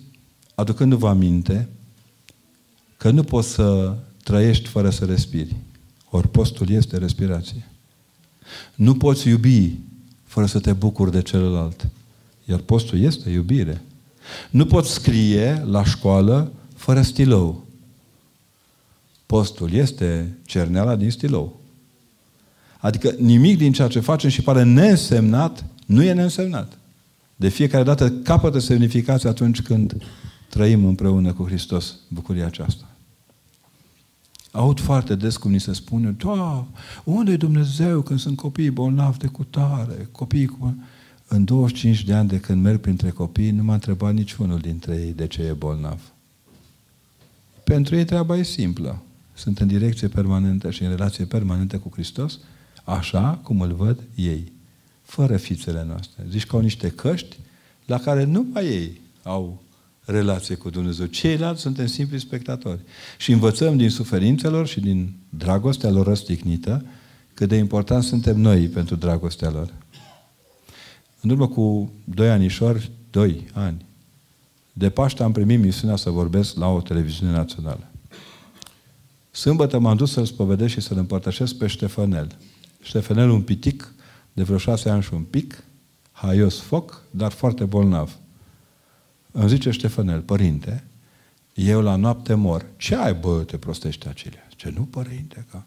aducându-vă 0.56 1.08
aminte 1.08 1.70
că 2.98 3.10
nu 3.10 3.24
poți 3.24 3.50
să 3.50 3.98
trăiești 4.28 4.68
fără 4.68 4.90
să 4.90 5.06
respiri. 5.06 5.56
Ori 6.10 6.28
postul 6.28 6.70
este 6.70 6.98
respirație. 6.98 7.68
Nu 8.76 8.96
poți 8.96 9.28
iubi 9.28 9.72
fără 10.24 10.46
să 10.46 10.60
te 10.60 10.74
bucuri 10.74 11.12
de 11.12 11.22
celălalt. 11.22 11.90
Iar 12.46 12.60
postul 12.60 13.00
este 13.00 13.30
iubire. 13.30 13.82
Nu 14.50 14.66
poți 14.66 14.94
scrie 14.94 15.63
la 15.66 15.84
școală 15.84 16.52
fără 16.76 17.02
stilou. 17.02 17.66
Postul 19.26 19.74
este 19.74 20.38
cerneala 20.46 20.96
din 20.96 21.12
stilou. 21.12 21.62
Adică 22.80 23.16
nimic 23.20 23.58
din 23.58 23.72
ceea 23.72 23.88
ce 23.88 24.00
facem 24.00 24.30
și 24.30 24.42
pare 24.42 24.63
neînsemnat, 24.63 25.66
nu 25.86 26.04
e 26.04 26.13
neînsemnat. 26.13 26.78
De 27.36 27.48
fiecare 27.48 27.84
dată 27.84 28.12
capătă 28.12 28.60
semnificație 28.60 29.30
atunci 29.30 29.62
când 29.62 30.04
trăim 30.50 30.86
împreună 30.86 31.34
cu 31.34 31.44
Hristos 31.44 31.96
bucuria 32.08 32.46
aceasta. 32.46 32.87
Aud 34.52 34.80
foarte 34.80 35.16
des 35.16 35.38
cum 35.38 35.52
ni 35.52 35.60
se 35.60 35.74
spune, 35.74 36.12
da, 36.12 36.68
unde 37.04 37.32
e 37.32 37.38
Dumnezeu 37.38 38.02
când 38.02 38.20
sunt 38.20 38.38
copii 38.38 38.70
bolnavi 38.70 39.18
de 39.18 39.28
cutare, 39.28 40.08
copii 40.12 40.46
cu... 40.46 40.76
În 41.28 41.44
25 41.44 42.04
de 42.04 42.14
ani 42.14 42.28
de 42.28 42.40
când 42.40 42.64
merg 42.64 42.80
printre 42.80 43.10
copii, 43.10 43.52
nu 43.52 43.64
m-a 43.64 43.74
întrebat 43.74 44.14
niciunul 44.14 44.60
dintre 44.60 44.96
ei 44.96 45.14
de 45.14 45.28
ce 45.28 45.42
e 45.42 45.54
bolnav. 45.54 46.02
Pentru 47.64 47.96
ei 47.96 48.06
treaba 48.06 48.38
e 48.38 48.44
simplă. 48.44 49.02
Sunt 49.34 49.60
în 49.60 49.68
direcție 49.68 50.08
permanentă 50.08 50.72
și 50.72 50.84
în 50.84 50.90
relație 50.90 51.26
permanentă 51.26 51.78
cu 51.78 51.90
Hristos, 51.94 52.40
așa 52.84 53.40
cum 53.44 53.62
îl 53.62 53.74
văd 53.74 54.04
ei, 54.16 54.52
fără 55.02 55.38
fițele 55.38 55.86
noastre. 55.88 56.24
Zici 56.30 56.46
că 56.46 56.56
au 56.56 56.62
niște 56.62 56.90
căști 56.90 57.38
la 57.86 57.98
care 57.98 58.24
numai 58.24 58.66
ei 58.66 59.02
au 59.24 59.62
relație 60.12 60.56
cu 60.56 60.70
Dumnezeu. 60.70 61.06
Ceilalți 61.06 61.62
suntem 61.62 61.86
simpli 61.86 62.20
spectatori. 62.20 62.80
Și 63.17 63.32
învățăm 63.32 63.78
din 63.78 63.89
suferințelor 63.89 64.67
și 64.67 64.80
din 64.80 65.13
dragostea 65.30 65.89
lor 65.89 66.06
răstignită 66.06 66.86
cât 67.34 67.50
de 67.50 67.56
important 67.56 68.04
suntem 68.04 68.39
noi 68.39 68.67
pentru 68.67 68.96
dragostea 68.96 69.50
lor. 69.50 69.74
În 71.22 71.30
urmă 71.30 71.48
cu 71.48 71.91
doi 72.04 72.30
anișori, 72.30 72.91
doi 73.12 73.48
ani, 73.54 73.86
de 74.74 74.89
Paște 74.89 75.24
am 75.24 75.32
primit 75.32 75.60
misiunea 75.60 75.96
să 75.96 76.10
vorbesc 76.10 76.58
la 76.58 76.67
o 76.67 76.82
televiziune 76.82 77.32
națională. 77.32 77.88
Sâmbătă 79.32 79.80
m-am 79.80 79.96
dus 79.96 80.12
să-l 80.12 80.26
spovedesc 80.26 80.74
și 80.74 80.82
să-l 80.82 80.98
împărtășesc 80.98 81.56
pe 81.56 81.67
Ștefanel. 81.67 82.38
Ștefanel 82.82 83.30
un 83.30 83.41
pitic, 83.41 83.93
de 84.34 84.43
vreo 84.43 84.58
șase 84.58 84.89
ani 84.89 85.04
și 85.04 85.13
un 85.13 85.22
pic, 85.22 85.63
haios 86.12 86.60
foc, 86.60 87.04
dar 87.12 87.32
foarte 87.32 87.63
bolnav. 87.65 88.17
Îmi 89.39 89.50
zice 89.50 89.71
Ștefanel, 89.71 90.19
părinte, 90.19 90.84
eu 91.54 91.82
la 91.82 91.95
noapte 91.95 92.34
mor. 92.34 92.65
Ce 92.78 92.95
ai, 92.95 93.13
bă, 93.13 93.43
te 93.43 93.58
prostești 93.58 94.08
acelea? 94.08 94.47
Ce 94.56 94.73
nu, 94.76 94.82
părinte, 94.82 95.45
că 95.52 95.62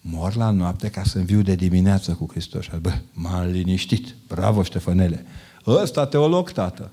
mor 0.00 0.34
la 0.34 0.50
noapte 0.50 0.88
ca 0.88 1.02
să 1.04 1.18
viu 1.18 1.42
de 1.42 1.54
dimineață 1.54 2.12
cu 2.12 2.26
Hristos. 2.30 2.66
Bă, 2.80 2.92
m-am 3.12 3.46
liniștit. 3.46 4.14
Bravo, 4.28 4.62
Ștefanele. 4.62 5.24
Ăsta 5.66 6.06
teolog, 6.06 6.50
tată. 6.50 6.90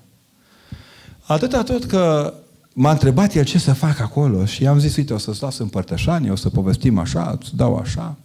Atâta 1.26 1.62
tot 1.62 1.84
că 1.84 2.34
m-a 2.74 2.90
întrebat 2.90 3.34
el 3.34 3.44
ce 3.44 3.58
să 3.58 3.72
fac 3.72 4.00
acolo 4.00 4.44
și 4.44 4.62
i-am 4.62 4.78
zis, 4.78 4.96
uite, 4.96 5.12
o 5.12 5.18
să-ți 5.18 5.42
las 5.42 5.58
împărtășanie, 5.58 6.30
o 6.30 6.36
să 6.36 6.50
povestim 6.50 6.98
așa, 6.98 7.38
îți 7.40 7.56
dau 7.56 7.76
așa. 7.76 8.16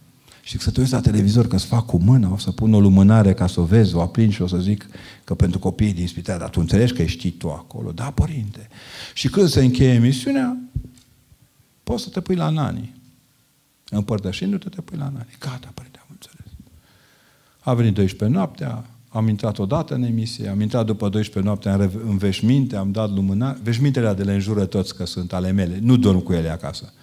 Și 0.47 0.60
să 0.60 0.71
te 0.71 0.79
uiți 0.79 0.91
la 0.91 0.99
televizor 0.99 1.47
că 1.47 1.55
îți 1.55 1.65
fac 1.65 1.86
cu 1.86 1.97
mâna, 1.97 2.31
o 2.31 2.38
să 2.38 2.51
pun 2.51 2.73
o 2.73 2.79
lumânare 2.79 3.33
ca 3.33 3.47
să 3.47 3.60
o 3.60 3.63
vezi, 3.63 3.95
o 3.95 4.01
aprind 4.01 4.33
și 4.33 4.41
o 4.41 4.47
să 4.47 4.57
zic 4.57 4.86
că 5.23 5.36
pentru 5.36 5.60
copiii 5.60 5.93
din 5.93 6.07
spital, 6.07 6.39
dar 6.39 6.49
tu 6.49 6.60
înțelegi 6.60 6.93
că 6.93 7.03
știi 7.03 7.31
tu 7.31 7.49
acolo. 7.49 7.91
Da, 7.91 8.12
părinte. 8.12 8.67
Și 9.13 9.29
când 9.29 9.47
se 9.47 9.63
încheie 9.63 9.93
emisiunea, 9.93 10.57
poți 11.83 12.03
să 12.03 12.10
te 12.10 12.21
pui 12.21 12.36
la 12.36 12.49
nani. 12.49 12.95
Împărtășindu-te, 13.89 14.69
te 14.69 14.81
pui 14.81 14.97
la 14.97 15.10
nani. 15.10 15.38
Gata, 15.39 15.71
părinte, 15.73 15.99
am 16.01 16.07
înțeles. 16.10 16.51
A 17.60 17.73
venit 17.73 17.93
12 17.93 18.38
noaptea, 18.38 18.86
am 19.10 19.27
intrat 19.27 19.60
odată 19.60 19.93
în 19.93 20.03
emisie, 20.03 20.49
am 20.49 20.62
intrat 20.62 20.86
după 20.86 21.10
12 21.10 21.51
noaptea 21.51 21.73
în, 21.73 21.89
în 22.07 22.17
veșminte, 22.17 22.75
am 22.75 22.91
dat 22.91 23.10
lumânare. 23.10 23.60
Veșmintele 23.63 24.13
de 24.13 24.23
le 24.23 24.33
înjură 24.33 24.65
toți 24.65 24.95
că 24.95 25.05
sunt 25.05 25.33
ale 25.33 25.51
mele. 25.51 25.79
Nu 25.81 25.97
dorm 25.97 26.19
cu 26.19 26.33
ele 26.33 26.49
acasă 26.49 26.93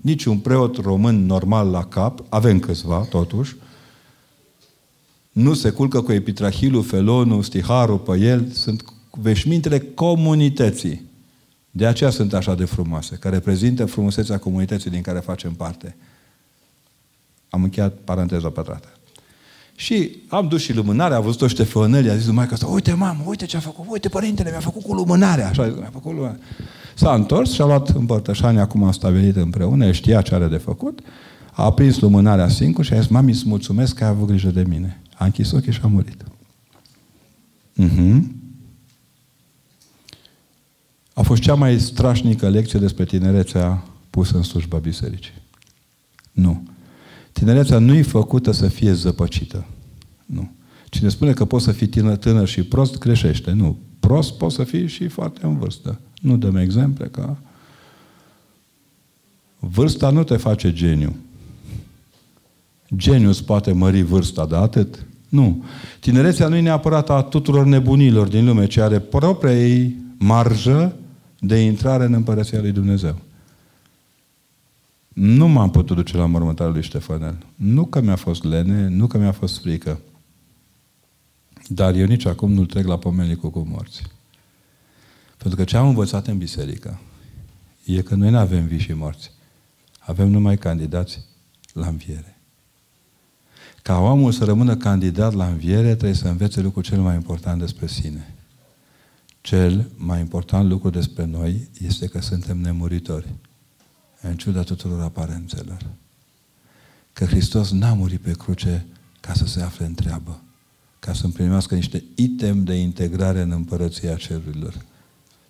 niciun 0.00 0.38
preot 0.38 0.76
român 0.76 1.26
normal 1.26 1.70
la 1.70 1.84
cap, 1.84 2.24
avem 2.28 2.58
câțiva 2.58 3.06
totuși, 3.10 3.56
nu 5.32 5.54
se 5.54 5.70
culcă 5.70 6.00
cu 6.00 6.12
epitrahilul, 6.12 6.82
felonul, 6.82 7.42
stiharul 7.42 7.98
pe 7.98 8.18
el, 8.18 8.50
sunt 8.50 8.84
veșmintele 9.10 9.80
comunității. 9.80 11.06
De 11.70 11.86
aceea 11.86 12.10
sunt 12.10 12.34
așa 12.34 12.54
de 12.54 12.64
frumoase, 12.64 13.16
care 13.16 13.34
reprezintă 13.34 13.84
frumusețea 13.84 14.38
comunității 14.38 14.90
din 14.90 15.02
care 15.02 15.18
facem 15.18 15.52
parte. 15.52 15.96
Am 17.50 17.62
încheiat 17.62 17.94
paranteza 18.04 18.50
pătrată. 18.50 18.97
Și 19.78 20.16
am 20.28 20.48
dus 20.48 20.60
și 20.62 20.74
lumânarea, 20.74 21.16
a 21.16 21.20
văzut-o 21.20 21.46
Ștefănel, 21.46 22.10
a 22.10 22.16
zis 22.16 22.30
mai 22.30 22.46
că 22.46 22.66
uite 22.66 22.92
mamă, 22.92 23.22
uite 23.26 23.46
ce 23.46 23.56
a 23.56 23.60
făcut, 23.60 23.86
uite 23.88 24.08
părintele 24.08 24.50
mi-a 24.50 24.60
făcut 24.60 24.82
cu 24.82 24.94
lumânarea, 24.94 25.48
așa 25.48 25.62
mi-a 25.66 25.90
făcut 25.92 26.12
lumânarea. 26.12 26.40
S-a 26.94 27.14
întors 27.14 27.52
și 27.52 27.60
a 27.60 27.64
luat 27.64 27.88
împărtășania, 27.88 28.62
acum 28.62 28.84
am 28.84 28.92
stabilit 28.92 29.36
împreună, 29.36 29.86
el 29.86 29.92
știa 29.92 30.22
ce 30.22 30.34
are 30.34 30.46
de 30.46 30.56
făcut, 30.56 31.00
a 31.52 31.64
aprins 31.64 32.00
lumânarea 32.00 32.48
singur 32.48 32.84
și 32.84 32.92
a 32.92 33.00
zis, 33.00 33.08
mami, 33.08 33.30
îți 33.30 33.48
mulțumesc 33.48 33.94
că 33.94 34.04
ai 34.04 34.10
avut 34.10 34.26
grijă 34.26 34.48
de 34.48 34.64
mine. 34.68 35.00
A 35.14 35.24
închis 35.24 35.52
ochii 35.52 35.72
și 35.72 35.80
a 35.82 35.86
murit. 35.86 36.22
Uh-huh. 37.82 38.22
A 41.12 41.22
fost 41.22 41.42
cea 41.42 41.54
mai 41.54 41.78
strașnică 41.78 42.48
lecție 42.48 42.78
despre 42.78 43.04
tinerețea 43.04 43.84
pusă 44.10 44.36
în 44.36 44.42
slujba 44.42 44.78
bisericii. 44.78 45.34
Nu. 46.32 46.62
Tinerețea 47.38 47.78
nu 47.78 47.94
e 47.94 48.02
făcută 48.02 48.50
să 48.50 48.68
fie 48.68 48.92
zăpăcită. 48.92 49.64
Nu. 50.26 50.50
Cine 50.88 51.08
spune 51.08 51.32
că 51.32 51.44
poți 51.44 51.64
să 51.64 51.72
fii 51.72 51.86
tânăr, 51.86 52.16
tânăr 52.16 52.48
și 52.48 52.62
prost, 52.62 52.98
greșește. 52.98 53.50
Nu. 53.52 53.76
Prost 54.00 54.32
poți 54.32 54.54
să 54.54 54.64
fii 54.64 54.86
și 54.86 55.08
foarte 55.08 55.40
în 55.42 55.58
vârstă. 55.58 56.00
Nu 56.20 56.36
dăm 56.36 56.56
exemple 56.56 57.06
ca... 57.06 57.38
Vârsta 59.58 60.10
nu 60.10 60.24
te 60.24 60.36
face 60.36 60.72
geniu. 60.72 61.16
Geniu 62.96 63.28
îți 63.28 63.44
poate 63.44 63.72
mări 63.72 64.02
vârsta, 64.02 64.46
de 64.46 64.56
atât? 64.56 65.06
Nu. 65.28 65.64
Tinerețea 66.00 66.48
nu 66.48 66.56
e 66.56 66.60
neapărat 66.60 67.10
a 67.10 67.22
tuturor 67.22 67.66
nebunilor 67.66 68.28
din 68.28 68.44
lume, 68.44 68.66
ci 68.66 68.76
are 68.76 68.98
propria 68.98 69.66
ei 69.66 69.96
marjă 70.16 70.96
de 71.38 71.56
intrare 71.56 72.04
în 72.04 72.12
Împărăția 72.12 72.60
lui 72.60 72.72
Dumnezeu. 72.72 73.18
Nu 75.20 75.48
m-am 75.48 75.70
putut 75.70 75.96
duce 75.96 76.16
la 76.16 76.26
mormântarea 76.26 76.72
lui 76.72 76.82
Ștefanel. 76.82 77.46
Nu 77.54 77.84
că 77.84 78.00
mi-a 78.00 78.16
fost 78.16 78.44
lene, 78.44 78.88
nu 78.88 79.06
că 79.06 79.18
mi-a 79.18 79.32
fost 79.32 79.60
frică. 79.60 80.00
Dar 81.68 81.94
eu 81.94 82.06
nici 82.06 82.24
acum 82.24 82.52
nu-l 82.52 82.66
trec 82.66 82.86
la 82.86 82.98
pomenicul 82.98 83.50
cu 83.50 83.58
morții. 83.58 84.06
Pentru 85.36 85.58
că 85.58 85.64
ce 85.64 85.76
am 85.76 85.88
învățat 85.88 86.26
în 86.26 86.38
biserică 86.38 87.00
e 87.84 88.02
că 88.02 88.14
noi 88.14 88.30
nu 88.30 88.38
avem 88.38 88.66
vii 88.66 88.78
și 88.78 88.92
morți. 88.92 89.30
Avem 89.98 90.28
numai 90.28 90.58
candidați 90.58 91.24
la 91.72 91.86
înviere. 91.86 92.38
Ca 93.82 93.98
omul 93.98 94.32
să 94.32 94.44
rămână 94.44 94.76
candidat 94.76 95.32
la 95.32 95.46
înviere, 95.46 95.94
trebuie 95.94 96.12
să 96.12 96.28
învețe 96.28 96.60
lucrul 96.60 96.82
cel 96.82 97.00
mai 97.00 97.14
important 97.14 97.60
despre 97.60 97.86
sine. 97.86 98.34
Cel 99.40 99.90
mai 99.96 100.20
important 100.20 100.68
lucru 100.68 100.90
despre 100.90 101.24
noi 101.24 101.68
este 101.80 102.06
că 102.06 102.20
suntem 102.20 102.58
nemuritori 102.58 103.26
în 104.20 104.36
ciuda 104.36 104.62
tuturor 104.62 105.02
aparențelor. 105.02 105.86
Că 107.12 107.24
Hristos 107.24 107.70
n-a 107.70 107.94
murit 107.94 108.20
pe 108.20 108.32
cruce 108.32 108.86
ca 109.20 109.32
să 109.32 109.46
se 109.46 109.62
afle 109.62 109.86
în 109.86 109.94
treabă, 109.94 110.40
ca 110.98 111.12
să 111.12 111.24
împlinească 111.24 111.74
niște 111.74 112.04
item 112.14 112.64
de 112.64 112.74
integrare 112.74 113.40
în 113.40 113.50
împărăția 113.50 114.16
cerurilor. 114.16 114.84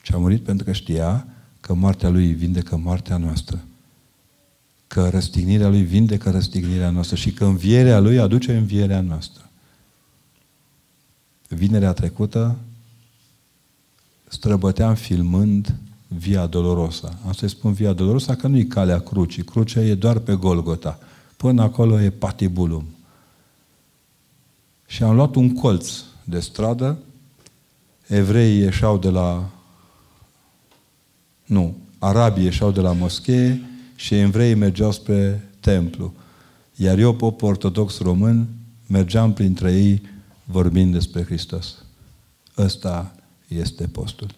Ci 0.02 0.12
a 0.12 0.16
murit 0.16 0.42
pentru 0.42 0.64
că 0.64 0.72
știa 0.72 1.26
că 1.60 1.74
moartea 1.74 2.08
Lui 2.08 2.32
vindecă 2.32 2.76
moartea 2.76 3.16
noastră. 3.16 3.64
Că 4.86 5.08
răstignirea 5.08 5.68
Lui 5.68 5.82
vindecă 5.82 6.30
răstignirea 6.30 6.90
noastră 6.90 7.16
și 7.16 7.32
că 7.32 7.44
învierea 7.44 7.98
Lui 7.98 8.18
aduce 8.18 8.56
învierea 8.56 9.00
noastră. 9.00 9.50
Vinerea 11.48 11.92
trecută 11.92 12.58
străbăteam 14.28 14.94
filmând 14.94 15.74
Via 16.08 16.46
Dolorosa. 16.46 17.18
Asta 17.28 17.40
îi 17.42 17.48
spun 17.48 17.72
Via 17.72 17.92
Dolorosa 17.92 18.34
că 18.34 18.46
nu 18.46 18.56
e 18.56 18.64
calea 18.64 19.00
crucii. 19.00 19.44
Crucea 19.44 19.80
e 19.80 19.94
doar 19.94 20.18
pe 20.18 20.34
Golgota. 20.34 20.98
Până 21.36 21.62
acolo 21.62 22.00
e 22.00 22.10
patibulum. 22.10 22.84
Și 24.86 25.02
am 25.02 25.14
luat 25.14 25.34
un 25.34 25.54
colț 25.54 25.90
de 26.24 26.40
stradă. 26.40 26.98
Evreii 28.06 28.58
ieșeau 28.58 28.98
de 28.98 29.08
la... 29.10 29.50
Nu, 31.44 31.76
arabii 31.98 32.44
ieșeau 32.44 32.70
de 32.70 32.80
la 32.80 32.92
moschee 32.92 33.62
și 33.94 34.14
evreii 34.14 34.54
mergeau 34.54 34.92
spre 34.92 35.50
templu. 35.60 36.14
Iar 36.74 36.98
eu, 36.98 37.14
pop 37.14 37.42
ortodox 37.42 37.98
român, 37.98 38.48
mergeam 38.86 39.32
printre 39.32 39.72
ei 39.72 40.02
vorbind 40.44 40.92
despre 40.92 41.24
Hristos. 41.24 41.84
Ăsta 42.56 43.14
este 43.48 43.86
postul. 43.86 44.37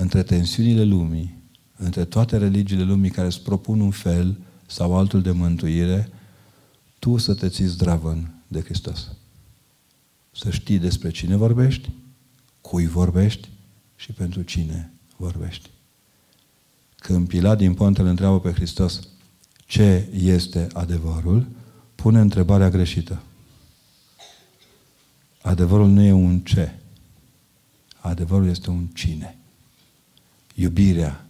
Între 0.00 0.22
tensiunile 0.22 0.82
lumii, 0.82 1.34
între 1.76 2.04
toate 2.04 2.36
religiile 2.36 2.82
lumii 2.82 3.10
care 3.10 3.26
îți 3.26 3.42
propun 3.42 3.80
un 3.80 3.90
fel 3.90 4.36
sau 4.66 4.96
altul 4.96 5.22
de 5.22 5.30
mântuire, 5.30 6.08
tu 6.98 7.16
să 7.16 7.34
te 7.34 7.48
ții 7.48 7.64
zdravăn 7.64 8.34
de 8.48 8.60
Hristos. 8.60 9.08
Să 10.30 10.50
știi 10.50 10.78
despre 10.78 11.10
cine 11.10 11.36
vorbești, 11.36 11.90
cui 12.60 12.86
vorbești 12.86 13.48
și 13.96 14.12
pentru 14.12 14.42
cine 14.42 14.92
vorbești. 15.16 15.70
Când 16.96 17.28
Pilat 17.28 17.58
din 17.58 17.74
Pont 17.74 17.98
îl 17.98 18.06
întreabă 18.06 18.40
pe 18.40 18.52
Hristos 18.52 19.08
ce 19.66 20.08
este 20.14 20.66
adevărul, 20.72 21.46
pune 21.94 22.20
întrebarea 22.20 22.70
greșită. 22.70 23.22
Adevărul 25.42 25.88
nu 25.88 26.02
e 26.02 26.12
un 26.12 26.40
ce. 26.40 26.74
Adevărul 28.00 28.48
este 28.48 28.70
un 28.70 28.86
cine. 28.86 29.34
Iubirea 30.60 31.26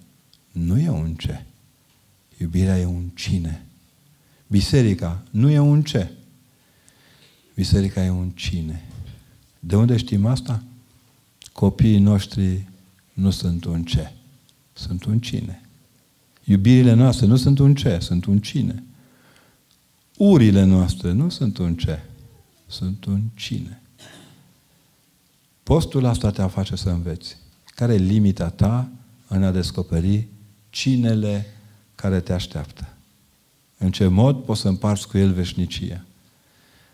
nu 0.53 0.81
e 0.81 0.88
un 0.88 1.14
ce. 1.14 1.45
Iubirea 2.38 2.79
e 2.79 2.85
un 2.85 3.09
cine. 3.14 3.66
Biserica 4.47 5.23
nu 5.31 5.51
e 5.51 5.59
un 5.59 5.83
ce. 5.83 6.11
Biserica 7.55 8.05
e 8.05 8.11
un 8.11 8.31
cine. 8.31 8.85
De 9.61 9.77
unde 9.77 9.97
știm 9.97 10.27
asta? 10.27 10.62
Copiii 11.53 11.99
noștri 11.99 12.69
nu 13.12 13.31
sunt 13.31 13.64
un 13.64 13.85
ce. 13.85 14.12
Sunt 14.73 15.05
un 15.05 15.21
cine. 15.21 15.62
Iubirile 16.45 16.93
noastre 16.93 17.27
nu 17.27 17.37
sunt 17.37 17.59
un 17.59 17.75
ce, 17.75 17.99
sunt 17.99 18.25
un 18.25 18.38
cine. 18.38 18.83
Urile 20.16 20.64
noastre 20.64 21.12
nu 21.12 21.29
sunt 21.29 21.59
un 21.59 21.77
ce, 21.77 22.03
sunt 22.66 23.05
un 23.05 23.23
cine. 23.35 23.81
Postul 25.62 26.05
asta 26.05 26.31
te 26.31 26.43
face 26.43 26.77
să 26.77 26.90
înveți. 26.90 27.37
Care 27.64 27.95
e 27.95 27.99
limita 27.99 28.49
ta 28.49 28.90
în 29.31 29.45
a 29.45 29.51
descoperi 29.51 30.27
cinele 30.71 31.47
care 31.95 32.21
te 32.21 32.33
așteaptă? 32.33 32.88
În 33.79 33.90
ce 33.90 34.07
mod 34.07 34.45
poți 34.45 34.61
să 34.61 34.69
împarți 34.69 35.09
cu 35.09 35.19
el 35.19 35.33
veșnicia? 35.33 36.05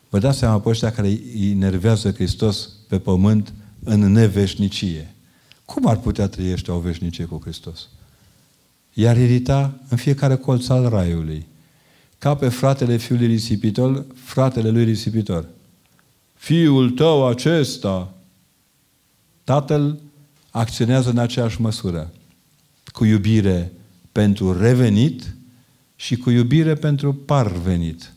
Vă 0.09 0.18
dați 0.18 0.38
seama 0.38 0.61
pe 0.61 0.68
ăștia 0.68 0.92
care 0.92 1.09
îi 1.09 1.53
nervează 1.53 2.12
Hristos 2.12 2.68
pe 2.88 2.99
pământ 2.99 3.53
în 3.85 4.12
neveșnicie. 4.12 5.14
Cum 5.64 5.87
ar 5.87 5.96
putea 5.96 6.29
trăi 6.29 6.53
ăștia 6.53 6.75
o 6.75 6.79
veșnicie 6.79 7.25
cu 7.25 7.40
Hristos? 7.42 7.88
iar 8.99 9.16
irita 9.16 9.79
în 9.88 9.96
fiecare 9.96 10.37
colț 10.37 10.68
al 10.68 10.88
raiului. 10.88 11.46
Ca 12.18 12.35
pe 12.35 12.49
fratele 12.49 12.96
fiului 12.96 13.27
risipitor, 13.27 14.05
fratele 14.14 14.70
lui 14.70 14.85
risipitor. 14.85 15.49
Fiul 16.35 16.90
tău 16.90 17.27
acesta, 17.27 18.12
tatăl 19.44 19.99
acționează 20.51 21.11
în 21.11 21.18
aceeași 21.18 21.61
măsură. 21.61 22.11
Cu 22.96 23.04
iubire 23.04 23.72
pentru 24.12 24.59
revenit 24.59 25.35
și 25.96 26.16
cu 26.16 26.30
iubire 26.30 26.74
pentru 26.74 27.14
parvenit. 27.14 28.12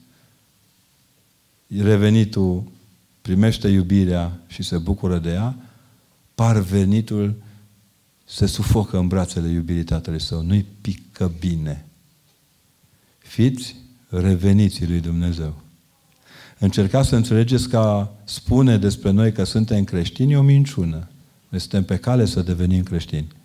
Revenitul 1.67 2.71
primește 3.21 3.67
iubirea 3.67 4.41
și 4.47 4.63
se 4.63 4.77
bucură 4.77 5.17
de 5.17 5.29
ea, 5.29 5.55
parvenitul 6.35 7.35
se 8.25 8.45
sufocă 8.45 8.97
în 8.97 9.07
brațele 9.07 9.47
iubirii 9.47 9.83
Tatălui 9.83 10.21
Său. 10.21 10.41
Nu-i 10.41 10.65
pică 10.81 11.31
bine. 11.39 11.85
Fiți 13.17 13.75
reveniții 14.09 14.87
lui 14.87 14.99
Dumnezeu. 14.99 15.61
Încercați 16.59 17.09
să 17.09 17.15
înțelegeți 17.15 17.69
că 17.69 18.07
spune 18.23 18.77
despre 18.77 19.11
noi 19.11 19.31
că 19.31 19.43
suntem 19.43 19.83
creștini 19.83 20.31
e 20.31 20.37
o 20.37 20.41
minciună. 20.41 21.07
Noi 21.49 21.59
suntem 21.59 21.83
pe 21.83 21.97
cale 21.97 22.25
să 22.25 22.41
devenim 22.41 22.83
creștini. 22.83 23.37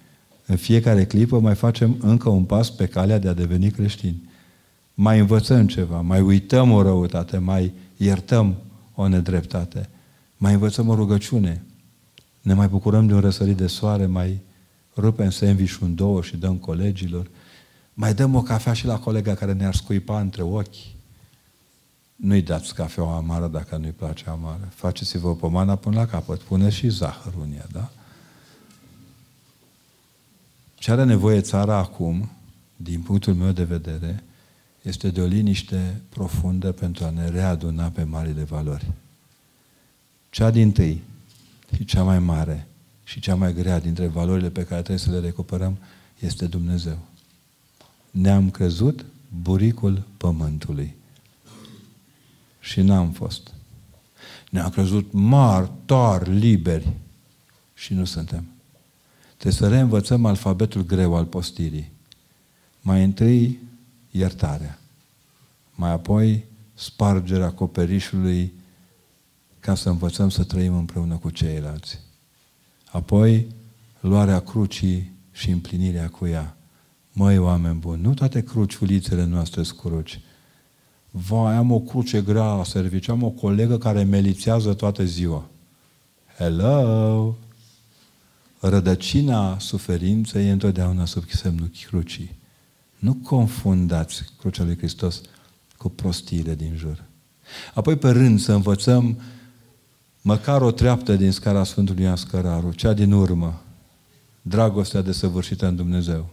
În 0.46 0.56
fiecare 0.56 1.04
clipă 1.04 1.40
mai 1.40 1.54
facem 1.54 1.96
încă 2.00 2.28
un 2.28 2.44
pas 2.44 2.70
pe 2.70 2.86
calea 2.86 3.18
de 3.18 3.28
a 3.28 3.32
deveni 3.32 3.70
creștini. 3.70 4.28
Mai 4.94 5.18
învățăm 5.18 5.66
ceva, 5.66 6.00
mai 6.00 6.20
uităm 6.20 6.70
o 6.70 6.82
răutate, 6.82 7.38
mai 7.38 7.72
iertăm 7.96 8.56
o 8.94 9.08
nedreptate, 9.08 9.88
mai 10.36 10.52
învățăm 10.52 10.88
o 10.88 10.94
rugăciune, 10.94 11.64
ne 12.42 12.54
mai 12.54 12.68
bucurăm 12.68 13.06
de 13.06 13.14
un 13.14 13.20
răsărit 13.20 13.56
de 13.56 13.66
soare, 13.66 14.06
mai 14.06 14.40
rupem 14.96 15.30
sandwich 15.30 15.76
în 15.80 15.94
două 15.94 16.22
și 16.22 16.36
dăm 16.36 16.56
colegilor. 16.56 17.30
Mai 17.94 18.14
dăm 18.14 18.34
o 18.34 18.42
cafea 18.42 18.72
și 18.72 18.86
la 18.86 18.98
colega 18.98 19.34
care 19.34 19.52
ne-ar 19.52 19.74
scuipa 19.74 20.20
între 20.20 20.42
ochi. 20.42 20.92
Nu-i 22.16 22.42
dați 22.42 22.74
cafeaua 22.74 23.16
amară 23.16 23.46
dacă 23.46 23.76
nu-i 23.76 23.90
place 23.90 24.24
amară. 24.28 24.68
Faceți-vă 24.74 25.34
pomana 25.34 25.76
până 25.76 25.96
la 25.96 26.06
capăt. 26.06 26.40
Pune 26.40 26.70
și 26.70 26.88
zahăr 26.88 27.32
în 27.42 27.52
ea, 27.52 27.66
da? 27.72 27.90
Ce 30.84 30.90
are 30.90 31.04
nevoie 31.04 31.40
țara 31.40 31.76
acum, 31.76 32.30
din 32.76 33.00
punctul 33.00 33.34
meu 33.34 33.52
de 33.52 33.64
vedere, 33.64 34.24
este 34.82 35.08
de 35.08 35.20
o 35.20 35.26
liniște 35.26 36.00
profundă 36.08 36.72
pentru 36.72 37.04
a 37.04 37.10
ne 37.10 37.28
readuna 37.28 37.88
pe 37.88 38.02
marile 38.02 38.42
valori. 38.42 38.90
Cea 40.30 40.50
din 40.50 40.72
tâi 40.72 41.02
și 41.74 41.84
cea 41.84 42.02
mai 42.02 42.18
mare 42.18 42.66
și 43.04 43.20
cea 43.20 43.34
mai 43.34 43.54
grea 43.54 43.80
dintre 43.80 44.06
valorile 44.06 44.50
pe 44.50 44.64
care 44.64 44.80
trebuie 44.80 45.04
să 45.04 45.10
le 45.10 45.18
recuperăm 45.20 45.78
este 46.18 46.46
Dumnezeu. 46.46 46.98
Ne-am 48.10 48.50
crezut 48.50 49.04
buricul 49.42 50.02
pământului. 50.16 50.94
Și 52.60 52.80
n-am 52.80 53.10
fost. 53.10 53.52
Ne-am 54.50 54.70
crezut 54.70 55.12
mari, 55.12 55.70
tari, 55.84 56.30
liberi. 56.30 56.88
Și 57.74 57.94
nu 57.94 58.04
suntem. 58.04 58.53
Trebuie 59.44 59.68
să 59.68 59.74
reînvățăm 59.74 60.24
alfabetul 60.24 60.84
greu 60.84 61.14
al 61.14 61.24
postirii. 61.24 61.90
Mai 62.80 63.04
întâi, 63.04 63.58
iertarea. 64.10 64.78
Mai 65.74 65.90
apoi, 65.90 66.44
spargerea 66.74 67.46
acoperișului 67.46 68.52
ca 69.60 69.74
să 69.74 69.88
învățăm 69.88 70.28
să 70.28 70.44
trăim 70.44 70.76
împreună 70.76 71.16
cu 71.16 71.30
ceilalți. 71.30 72.00
Apoi, 72.90 73.46
luarea 74.00 74.40
crucii 74.40 75.12
și 75.32 75.50
împlinirea 75.50 76.08
cu 76.08 76.26
ea. 76.26 76.56
Măi, 77.12 77.38
oameni 77.38 77.78
buni, 77.78 78.02
nu 78.02 78.14
toate 78.14 78.42
cruciulițele 78.42 79.24
noastre 79.24 79.62
sunt 79.62 79.78
cruci. 79.78 80.20
Vai, 81.10 81.54
am 81.54 81.70
o 81.70 81.80
cruce 81.80 82.22
grea 82.22 82.54
la 82.54 82.64
serviciu, 82.64 83.12
am 83.12 83.22
o 83.22 83.30
colegă 83.30 83.78
care 83.78 84.02
melițează 84.02 84.74
toată 84.74 85.04
ziua. 85.04 85.44
Hello! 86.38 87.36
Rădăcina 88.66 89.58
suferinței 89.58 90.46
e 90.46 90.50
întotdeauna 90.50 91.04
sub 91.04 91.24
semnul 91.28 91.70
crucii. 91.86 92.36
Nu 92.98 93.14
confundați 93.14 94.24
crucea 94.38 94.64
lui 94.64 94.76
Hristos 94.76 95.20
cu 95.76 95.88
prostire 95.88 96.54
din 96.54 96.74
jur. 96.76 97.04
Apoi, 97.74 97.96
pe 97.96 98.10
rând, 98.10 98.40
să 98.40 98.52
învățăm 98.52 99.20
măcar 100.22 100.62
o 100.62 100.70
treaptă 100.70 101.16
din 101.16 101.30
scara 101.30 101.64
Sfântului 101.64 102.02
Ioan 102.02 102.16
Scăraru, 102.16 102.72
cea 102.72 102.92
din 102.92 103.12
urmă, 103.12 103.62
dragostea 104.42 105.02
desăvârșită 105.02 105.66
în 105.66 105.76
Dumnezeu. 105.76 106.28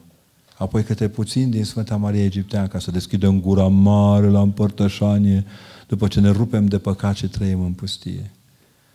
Apoi 0.58 0.84
câte 0.84 1.10
puțin 1.10 1.50
din 1.50 1.64
Sfânta 1.64 1.96
Maria 1.96 2.24
Egiptean 2.24 2.68
ca 2.68 2.80
să 2.80 2.92
deschidem 2.92 3.42
gura 3.42 3.68
mare 3.68 4.28
la 4.28 4.42
împărtășanie 4.42 5.46
după 5.88 6.08
ce 6.08 6.20
ne 6.20 6.30
rupem 6.30 6.66
de 6.66 6.80
păcat 6.80 7.16
și 7.16 7.28
trăim 7.28 7.62
în 7.62 7.74
pustie. 7.74 8.32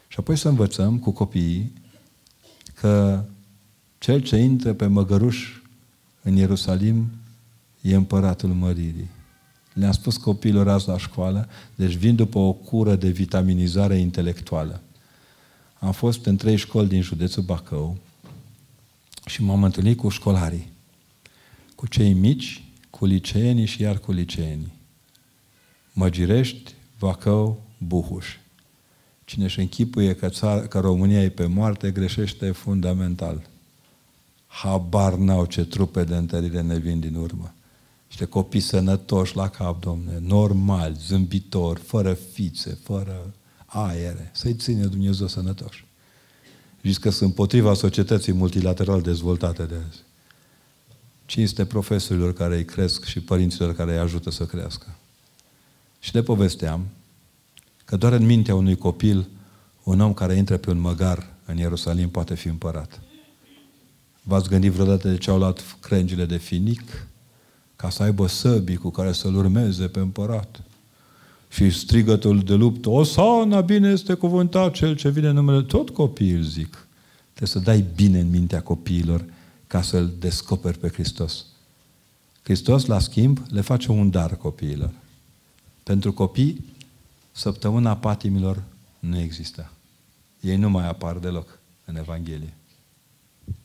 Și 0.08 0.16
apoi 0.18 0.36
să 0.36 0.48
învățăm 0.48 0.98
cu 0.98 1.10
copiii 1.10 1.72
că 2.86 3.24
cel 3.98 4.20
ce 4.20 4.36
intră 4.36 4.72
pe 4.72 4.86
măgăruș 4.86 5.60
în 6.22 6.36
Ierusalim 6.36 7.10
e 7.80 7.94
împăratul 7.94 8.48
măririi. 8.48 9.10
Le-am 9.72 9.92
spus 9.92 10.16
copiilor 10.16 10.68
azi 10.68 10.88
la 10.88 10.98
școală, 10.98 11.48
deci 11.74 11.94
vin 11.94 12.14
după 12.14 12.38
o 12.38 12.52
cură 12.52 12.94
de 12.94 13.08
vitaminizare 13.08 13.96
intelectuală. 13.96 14.82
Am 15.78 15.92
fost 15.92 16.26
în 16.26 16.36
trei 16.36 16.56
școli 16.56 16.88
din 16.88 17.02
județul 17.02 17.42
Bacău 17.42 17.96
și 19.26 19.42
m-am 19.42 19.62
întâlnit 19.62 19.96
cu 19.96 20.08
școlarii, 20.08 20.72
cu 21.74 21.86
cei 21.86 22.12
mici, 22.12 22.64
cu 22.90 23.04
liceenii 23.04 23.66
și 23.66 23.82
iar 23.82 23.98
cu 23.98 24.12
liceenii. 24.12 24.72
Măgirești, 25.92 26.74
Bacău, 26.98 27.62
Buhuș. 27.78 28.26
Cine 29.26 29.44
își 29.44 29.60
închipuie 29.60 30.14
că, 30.14 30.28
țara, 30.28 30.66
că 30.66 30.80
România 30.80 31.22
e 31.22 31.28
pe 31.28 31.46
moarte, 31.46 31.90
greșește 31.90 32.50
fundamental. 32.50 33.48
habar 34.46 35.14
n-au 35.14 35.44
ce 35.44 35.64
trupe 35.64 36.04
de 36.04 36.16
întărire 36.16 36.60
ne 36.60 36.78
vin 36.78 37.00
din 37.00 37.14
urmă. 37.14 37.54
Niște 38.06 38.24
copii 38.24 38.60
sănătoși 38.60 39.36
la 39.36 39.48
cap, 39.48 39.80
domne, 39.80 40.18
normali, 40.20 40.96
zâmbitori, 41.06 41.80
fără 41.80 42.12
fițe, 42.12 42.78
fără 42.82 43.34
aere. 43.66 44.30
Să-i 44.34 44.54
ține 44.54 44.86
Dumnezeu 44.86 45.26
sănătoși. 45.26 45.86
Zici 46.82 46.98
că 46.98 47.10
sunt 47.10 47.28
împotriva 47.28 47.74
societății 47.74 48.32
multilateral 48.32 49.00
dezvoltate 49.00 49.62
de 49.62 49.74
azi. 49.88 49.98
Cinste 51.24 51.64
profesorilor 51.64 52.32
care 52.32 52.56
îi 52.56 52.64
cresc 52.64 53.04
și 53.04 53.20
părinților 53.20 53.74
care 53.74 53.92
îi 53.92 53.98
ajută 53.98 54.30
să 54.30 54.46
crească. 54.46 54.96
Și 55.98 56.14
le 56.14 56.22
povesteam 56.22 56.86
că 57.86 57.96
doar 57.96 58.12
în 58.12 58.26
mintea 58.26 58.54
unui 58.54 58.76
copil, 58.76 59.28
un 59.82 60.00
om 60.00 60.14
care 60.14 60.34
intră 60.34 60.56
pe 60.56 60.70
un 60.70 60.78
măgar 60.78 61.26
în 61.44 61.56
Ierusalim 61.56 62.08
poate 62.08 62.34
fi 62.34 62.48
împărat. 62.48 63.00
V-ați 64.22 64.48
gândit 64.48 64.72
vreodată 64.72 65.08
de 65.08 65.16
ce 65.16 65.30
au 65.30 65.38
luat 65.38 65.76
crengile 65.80 66.24
de 66.24 66.36
finic? 66.36 67.06
Ca 67.76 67.90
să 67.90 68.02
aibă 68.02 68.26
săbii 68.26 68.76
cu 68.76 68.90
care 68.90 69.12
să-l 69.12 69.34
urmeze 69.34 69.86
pe 69.86 69.98
împărat. 69.98 70.62
Și 71.48 71.70
strigătul 71.70 72.40
de 72.40 72.54
luptă, 72.54 72.88
Osana, 72.88 73.60
bine 73.60 73.88
este 73.88 74.14
cuvântat 74.14 74.72
cel 74.72 74.96
ce 74.96 75.08
vine 75.08 75.28
în 75.28 75.34
numele, 75.34 75.62
tot 75.62 75.90
copiii 75.90 76.32
îl 76.32 76.42
zic. 76.42 76.86
Trebuie 77.34 77.48
să 77.48 77.70
dai 77.70 77.84
bine 77.94 78.20
în 78.20 78.30
mintea 78.30 78.62
copiilor 78.62 79.24
ca 79.66 79.82
să-L 79.82 80.12
descoperi 80.18 80.78
pe 80.78 80.88
Hristos. 80.88 81.44
Hristos, 82.42 82.84
la 82.84 82.98
schimb, 82.98 83.38
le 83.48 83.60
face 83.60 83.90
un 83.90 84.10
dar 84.10 84.36
copiilor. 84.36 84.90
Pentru 85.82 86.12
copii, 86.12 86.64
săptămâna 87.36 87.96
patimilor 87.96 88.62
nu 88.98 89.18
există. 89.18 89.70
Ei 90.40 90.56
nu 90.56 90.70
mai 90.70 90.88
apar 90.88 91.16
deloc 91.16 91.58
în 91.84 91.96
Evanghelie. 91.96 92.54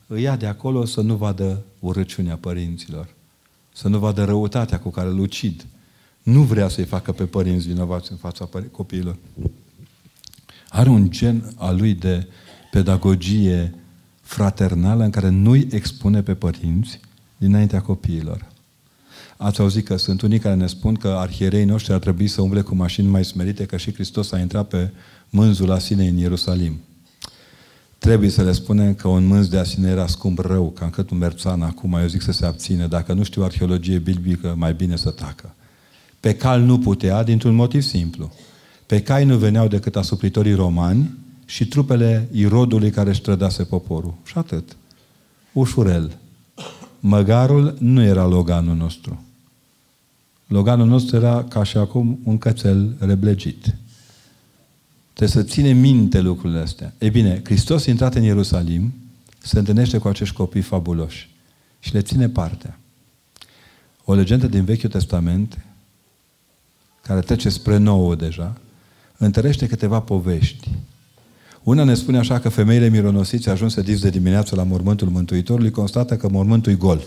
Îi 0.08 0.22
ia 0.22 0.36
de 0.36 0.48
acolo 0.48 0.86
să 0.86 1.02
nu 1.02 1.16
vadă 1.16 1.64
urăciunea 1.80 2.38
părinților, 2.38 3.08
să 3.74 3.88
nu 3.88 4.00
vadă 4.00 4.24
răutatea 4.24 4.80
cu 4.80 4.90
care 4.90 5.10
îl 5.10 5.20
ucid. 5.20 5.66
Nu 6.24 6.42
vrea 6.42 6.68
să-i 6.68 6.86
facă 6.86 7.12
pe 7.12 7.26
părinți 7.26 7.68
vinovați 7.68 8.12
în 8.12 8.18
fața 8.18 8.50
copiilor. 8.72 9.18
Are 10.70 10.90
un 10.90 11.10
gen 11.10 11.54
al 11.58 11.76
lui 11.76 11.94
de 11.94 12.28
pedagogie 12.72 13.76
fraternală 14.22 15.04
în 15.04 15.10
care 15.10 15.30
nu-i 15.30 15.68
expune 15.72 16.22
pe 16.22 16.36
părinți 16.36 17.00
dinaintea 17.38 17.82
copiilor. 17.82 18.52
Ați 19.44 19.60
auzit 19.60 19.86
că 19.86 19.98
sunt 19.98 20.22
unii 20.22 20.40
care 20.40 20.56
ne 20.56 20.68
spun 20.68 20.96
că 20.96 21.08
arhierei 21.08 21.66
noștri 21.66 21.94
ar 21.94 22.00
trebui 22.00 22.28
să 22.28 22.42
umble 22.42 22.62
cu 22.62 22.76
mașini 22.76 23.08
mai 23.08 23.26
smerite, 23.26 23.66
că 23.66 23.78
și 23.78 23.94
Hristos 23.94 24.32
a 24.32 24.40
intrat 24.40 24.68
pe 24.68 24.90
mânzul 25.30 25.68
la 25.68 25.80
sine 25.80 26.08
în 26.08 26.18
Ierusalim. 26.18 26.80
Trebuie 27.98 28.30
să 28.30 28.44
le 28.44 28.52
spunem 28.52 28.94
că 28.94 29.08
un 29.08 29.26
mânz 29.26 29.48
de 29.48 29.58
asine 29.58 29.90
era 29.90 30.08
scump 30.08 30.40
rău, 30.40 30.70
ca 30.70 30.86
încât 30.86 31.10
un 31.10 31.18
merțan 31.18 31.62
acum, 31.62 31.94
eu 31.94 32.08
zic 32.08 32.22
să 32.22 32.32
se 32.32 32.46
abține. 32.46 32.88
Dacă 32.88 33.14
nu 33.14 33.24
știu 33.24 33.44
arheologie 33.44 33.98
biblică, 33.98 34.56
mai 34.58 34.74
bine 34.74 34.96
să 34.96 35.10
tacă. 35.10 35.54
Pe 36.20 36.36
cal 36.36 36.62
nu 36.62 36.80
putea, 36.80 37.24
dintr-un 37.24 37.56
motiv 37.56 37.82
simplu. 37.82 38.32
Pe 38.86 39.02
cai 39.02 39.26
nu 39.26 39.38
veneau 39.38 39.68
decât 39.68 39.96
asupritorii 39.96 40.54
romani 40.54 41.18
și 41.46 41.68
trupele 41.68 42.30
irodului 42.32 42.90
care 42.90 43.10
își 43.10 43.22
trădase 43.22 43.64
poporul. 43.64 44.14
Și 44.26 44.34
atât. 44.38 44.76
Ușurel. 45.54 46.18
Măgarul 47.00 47.76
nu 47.80 48.04
era 48.04 48.26
loganul 48.26 48.76
nostru. 48.76 49.26
Loganul 50.52 50.88
nostru 50.88 51.16
era 51.16 51.44
ca 51.44 51.64
și 51.64 51.78
acum 51.78 52.20
un 52.24 52.38
cățel 52.38 52.96
reblegit. 53.00 53.76
Trebuie 55.14 55.44
să 55.44 55.52
ține 55.52 55.72
minte 55.72 56.22
lucrurile 56.22 56.60
astea. 56.60 56.94
E 56.98 57.10
bine, 57.10 57.42
Hristos 57.44 57.86
intrat 57.86 58.16
în 58.16 58.24
Ierusalim, 58.24 58.94
se 59.40 59.60
întâlnește 59.60 59.98
cu 59.98 60.08
acești 60.08 60.36
copii 60.36 60.62
fabuloși 60.62 61.30
și 61.80 61.94
le 61.94 62.02
ține 62.02 62.30
partea. 62.30 62.80
O 64.04 64.14
legendă 64.14 64.48
din 64.48 64.64
Vechiul 64.64 64.90
Testament, 64.90 65.66
care 67.02 67.20
trece 67.20 67.50
spre 67.50 67.78
nouă 67.78 68.16
deja, 68.16 68.58
întărește 69.18 69.68
câteva 69.68 70.00
povești. 70.00 70.70
Una 71.64 71.84
ne 71.84 71.94
spune 71.94 72.18
așa 72.18 72.40
că 72.40 72.50
femeile 72.50 72.90
mironosiți 72.90 73.50
ajunse 73.50 73.82
dis 73.82 74.02
de 74.02 74.10
dimineață 74.10 74.56
la 74.56 74.64
mormântul 74.64 75.10
Mântuitorului, 75.10 75.72
constată 75.72 76.18
că 76.18 76.30
mormântul 76.30 76.72
e 76.72 76.76
gol. 76.76 77.04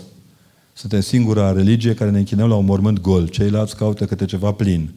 Suntem 0.77 0.99
singura 0.99 1.51
religie 1.51 1.93
care 1.93 2.09
ne 2.09 2.17
închinăm 2.17 2.47
la 2.47 2.55
un 2.55 2.65
mormânt 2.65 3.01
gol. 3.01 3.27
Ceilalți 3.27 3.75
caută 3.75 4.05
câte 4.05 4.25
ceva 4.25 4.51
plin. 4.51 4.93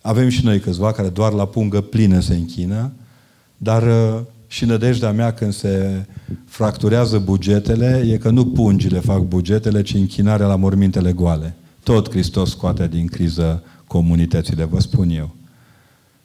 Avem 0.00 0.28
și 0.28 0.44
noi 0.44 0.60
câțiva 0.60 0.92
care 0.92 1.08
doar 1.08 1.32
la 1.32 1.46
pungă 1.46 1.80
plină 1.80 2.20
se 2.20 2.34
închină, 2.34 2.92
dar 3.56 3.82
uh, 3.82 4.20
și 4.46 4.64
nădejdea 4.64 5.12
mea 5.12 5.32
când 5.32 5.52
se 5.52 6.06
fracturează 6.44 7.18
bugetele 7.18 8.04
e 8.06 8.16
că 8.16 8.30
nu 8.30 8.46
pungile 8.46 8.98
fac 8.98 9.20
bugetele, 9.22 9.82
ci 9.82 9.94
închinarea 9.94 10.46
la 10.46 10.56
mormintele 10.56 11.12
goale. 11.12 11.54
Tot 11.82 12.10
Hristos 12.10 12.50
scoate 12.50 12.88
din 12.88 13.06
criză 13.06 13.62
comunitățile, 13.86 14.64
vă 14.64 14.80
spun 14.80 15.10
eu. 15.10 15.34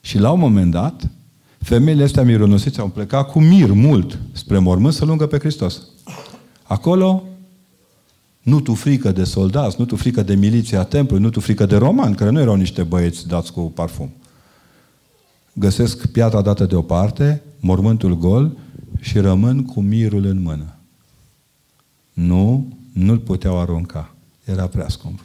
Și 0.01 0.17
la 0.17 0.31
un 0.31 0.39
moment 0.39 0.71
dat, 0.71 1.09
femeile 1.57 2.03
astea 2.03 2.23
mironosiți 2.23 2.79
au 2.79 2.87
plecat 2.87 3.31
cu 3.31 3.39
mir 3.39 3.71
mult 3.71 4.19
spre 4.31 4.59
mormânt 4.59 4.93
să 4.93 5.05
lungă 5.05 5.25
pe 5.25 5.37
Hristos. 5.37 5.81
Acolo 6.63 7.23
nu 8.45 8.59
tu 8.59 8.73
frică 8.73 9.11
de 9.11 9.23
soldați, 9.23 9.75
nu 9.79 9.85
tu 9.85 9.95
frică 9.95 10.23
de 10.23 10.35
miliția 10.35 10.83
templului, 10.83 11.23
nu 11.23 11.29
tu 11.29 11.39
frică 11.39 11.65
de 11.65 11.75
romani, 11.75 12.15
care 12.15 12.29
nu 12.29 12.39
erau 12.39 12.55
niște 12.55 12.83
băieți 12.83 13.27
dați 13.27 13.51
cu 13.51 13.61
parfum. 13.61 14.13
Găsesc 15.53 16.05
piatra 16.05 16.41
dată 16.41 16.65
deoparte, 16.65 17.41
mormântul 17.59 18.17
gol 18.17 18.57
și 18.99 19.19
rămân 19.19 19.65
cu 19.65 19.81
mirul 19.81 20.25
în 20.25 20.41
mână. 20.41 20.75
Nu, 22.13 22.77
nu-l 22.93 23.17
puteau 23.17 23.59
arunca. 23.59 24.15
Era 24.43 24.67
prea 24.67 24.89
scump. 24.89 25.23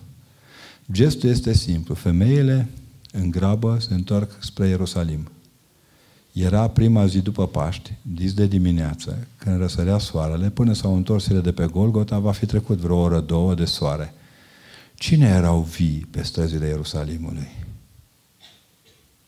Gestul 0.93 1.29
este 1.29 1.53
simplu. 1.53 1.95
Femeile 1.95 2.69
în 3.13 3.31
grabă 3.31 3.77
se 3.81 3.95
întorc 3.95 4.37
spre 4.41 4.69
Ierusalim. 4.69 5.31
Era 6.33 6.69
prima 6.69 7.07
zi 7.07 7.21
după 7.21 7.47
Paști, 7.47 7.93
dis 8.03 8.33
de 8.33 8.47
dimineață, 8.47 9.27
când 9.37 9.59
răsărea 9.59 9.99
soarele, 9.99 10.51
până 10.51 10.73
s-au 10.73 10.97
întors 10.97 11.29
ele 11.29 11.41
de 11.41 11.53
pe 11.53 11.67
Golgota, 11.67 12.19
va 12.19 12.33
fi 12.33 12.47
trecut 12.47 12.79
vreo 12.79 12.97
oră, 12.97 13.21
două 13.21 13.55
de 13.55 13.65
soare. 13.65 14.15
Cine 14.95 15.27
erau 15.27 15.61
vii 15.61 16.07
pe 16.11 16.23
străzile 16.23 16.67
Ierusalimului? 16.67 17.49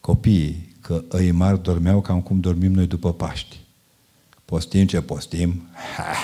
Copiii, 0.01 0.77
că 0.81 1.05
îi 1.09 1.31
mari 1.31 1.63
dormeau 1.63 2.01
cam 2.01 2.21
cum 2.21 2.41
dormim 2.41 2.73
noi 2.73 2.87
după 2.87 3.13
Paști. 3.13 3.57
Postim 4.45 4.87
ce 4.87 5.01
postim, 5.01 5.63
ha, 5.97 6.15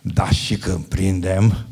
da 0.00 0.30
și 0.30 0.56
când 0.56 0.84
prindem. 0.84 1.66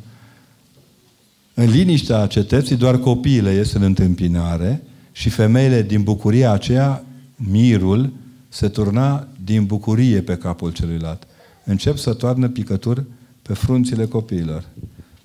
În 1.54 1.70
liniștea 1.70 2.26
cetății 2.26 2.76
doar 2.76 2.98
copiile 2.98 3.52
ies 3.52 3.72
în 3.72 3.82
întâmpinare 3.82 4.82
și 5.12 5.28
femeile 5.28 5.82
din 5.82 6.02
bucuria 6.02 6.50
aceea, 6.50 7.04
mirul, 7.48 8.12
se 8.48 8.68
turna 8.68 9.28
din 9.44 9.66
bucurie 9.66 10.22
pe 10.22 10.36
capul 10.36 10.72
celuilalt. 10.72 11.26
Încep 11.64 11.96
să 11.96 12.14
toarnă 12.14 12.48
picături 12.48 13.04
pe 13.42 13.54
frunțile 13.54 14.06
copiilor. 14.06 14.64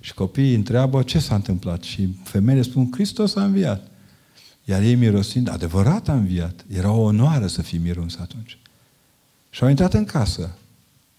Și 0.00 0.14
copiii 0.14 0.54
întreabă 0.54 1.02
ce 1.02 1.18
s-a 1.18 1.34
întâmplat. 1.34 1.82
Și 1.82 2.08
femeile 2.22 2.62
spun, 2.62 2.88
Hristos 2.92 3.34
a 3.34 3.44
înviat. 3.44 3.86
Iar 4.64 4.82
ei 4.82 4.94
mirosind, 4.94 5.50
adevărat 5.50 6.08
a 6.08 6.12
înviat. 6.12 6.64
Era 6.68 6.90
o 6.90 7.00
onoare 7.00 7.46
să 7.46 7.62
fii 7.62 7.78
miruns 7.78 8.16
atunci. 8.16 8.58
Și 9.50 9.62
au 9.62 9.68
intrat 9.68 9.94
în 9.94 10.04
casă. 10.04 10.58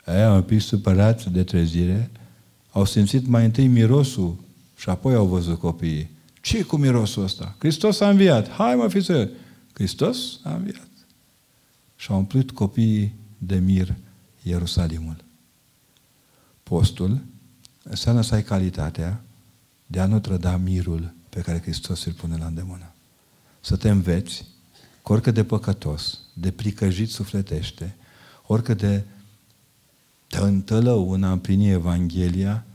Ei, 0.07 0.35
un 0.35 0.41
pic 0.41 0.61
supărați 0.61 1.29
de 1.29 1.43
trezire, 1.43 2.11
au 2.71 2.85
simțit 2.85 3.27
mai 3.27 3.45
întâi 3.45 3.67
mirosul 3.67 4.35
și 4.77 4.89
apoi 4.89 5.13
au 5.15 5.25
văzut 5.25 5.59
copiii. 5.59 6.09
ce 6.41 6.63
cu 6.63 6.75
mirosul 6.75 7.23
ăsta? 7.23 7.55
Hristos 7.57 7.99
a 7.99 8.09
înviat. 8.09 8.49
Hai 8.49 8.75
mă, 8.75 8.87
fiți 8.87 9.11
Hristos 9.73 10.39
a 10.43 10.53
înviat 10.53 10.86
și 11.97 12.11
au 12.11 12.17
umplut 12.17 12.51
copiii 12.51 13.15
de 13.37 13.55
mir 13.55 13.95
Ierusalimul. 14.41 15.23
Postul 16.63 17.21
înseamnă 17.83 18.21
să 18.21 18.33
ai 18.35 18.43
calitatea 18.43 19.21
de 19.85 19.99
a 19.99 20.05
nu 20.05 20.19
trăda 20.19 20.57
mirul 20.57 21.13
pe 21.29 21.41
care 21.41 21.61
Hristos 21.61 22.05
îl 22.05 22.13
pune 22.13 22.37
la 22.37 22.45
îndemână. 22.45 22.91
Să 23.59 23.75
te 23.75 23.89
înveți 23.89 24.45
că 25.03 25.11
oricât 25.11 25.33
de 25.33 25.43
păcătos, 25.43 26.19
de 26.33 26.51
pricăjit 26.51 27.09
sufletește, 27.09 27.95
oricât 28.45 28.77
de 28.77 29.03
te 30.27 30.37
întălău 30.37 31.11
în 31.11 31.23
a 31.23 31.31
împlini 31.31 31.69
Evanghelia, 31.69 32.65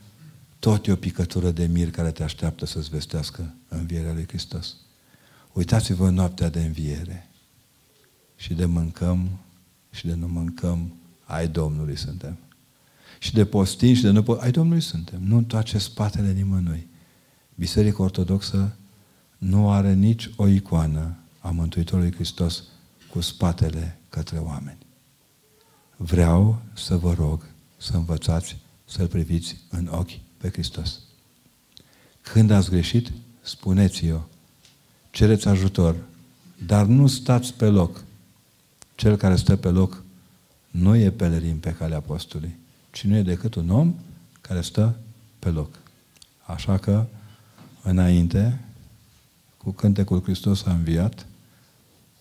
tot 0.59 0.87
e 0.87 0.93
o 0.93 0.97
picătură 0.97 1.51
de 1.51 1.67
mir 1.67 1.91
care 1.91 2.11
te 2.11 2.23
așteaptă 2.23 2.67
să-ți 2.67 2.91
vestească 2.91 3.55
învierea 3.69 4.13
lui 4.13 4.27
Hristos. 4.27 4.77
Uitați-vă 5.53 6.09
în 6.09 6.15
noaptea 6.15 6.49
de 6.49 6.61
înviere 6.61 7.31
și 8.43 8.55
de 8.55 8.65
mâncăm 8.65 9.29
și 9.91 10.07
de 10.07 10.15
nu 10.15 10.29
mâncăm, 10.29 10.93
ai 11.25 11.49
Domnului 11.49 11.97
suntem. 11.97 12.37
Și 13.19 13.33
de 13.33 13.45
postim 13.45 13.95
și 13.95 14.03
de 14.03 14.11
nu 14.11 14.39
ai 14.41 14.51
Domnului 14.51 14.83
suntem. 14.83 15.23
Nu 15.25 15.37
întoarce 15.37 15.79
spatele 15.79 16.33
nimănui. 16.33 16.87
Biserica 17.55 18.03
Ortodoxă 18.03 18.77
nu 19.39 19.71
are 19.71 19.95
nici 19.95 20.31
o 20.37 20.47
icoană 20.47 21.17
a 21.41 21.51
Mântuitorului 21.51 22.13
Hristos 22.13 22.63
cu 23.11 23.21
spatele 23.21 23.99
către 24.09 24.39
oameni. 24.39 24.79
Vreau 25.97 26.63
să 26.75 26.97
vă 26.97 27.13
rog 27.13 27.47
să 27.77 27.97
învățați 27.97 28.57
să-L 28.85 29.07
priviți 29.07 29.57
în 29.71 29.89
ochi 29.91 30.21
pe 30.37 30.49
Hristos. 30.49 30.99
Când 32.21 32.51
ați 32.51 32.71
greșit, 32.71 33.13
spuneți-o. 33.41 34.19
Cereți 35.11 35.49
ajutor, 35.49 35.97
dar 36.67 36.87
nu 36.87 37.07
stați 37.07 37.55
pe 37.55 37.67
loc. 37.67 38.05
Cel 39.03 39.17
care 39.17 39.37
stă 39.37 39.57
pe 39.57 39.69
loc 39.69 40.03
nu 40.71 40.97
e 40.97 41.11
pelerin 41.11 41.57
pe 41.57 41.75
calea 41.75 41.97
apostolului, 41.97 42.57
ci 42.91 43.05
nu 43.05 43.17
e 43.17 43.23
decât 43.23 43.55
un 43.55 43.71
om 43.71 43.95
care 44.41 44.61
stă 44.61 44.99
pe 45.39 45.49
loc. 45.49 45.79
Așa 46.47 46.79
că, 46.79 47.07
înainte, 47.83 48.61
cu 49.57 49.71
cântecul 49.71 50.23
Hristos 50.23 50.65
a 50.65 50.73
înviat, 50.73 51.27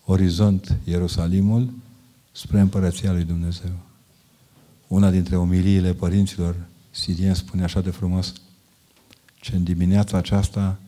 orizont 0.04 0.76
Ierusalimul 0.84 1.72
spre 2.32 2.60
împărăția 2.60 3.12
lui 3.12 3.24
Dumnezeu. 3.24 3.72
Una 4.86 5.10
dintre 5.10 5.36
umiliile 5.36 5.94
părinților 5.94 6.56
sirieni 6.90 7.36
spune 7.36 7.62
așa 7.62 7.80
de 7.80 7.90
frumos, 7.90 8.32
ce 9.40 9.56
în 9.56 9.64
dimineața 9.64 10.16
aceasta 10.16 10.78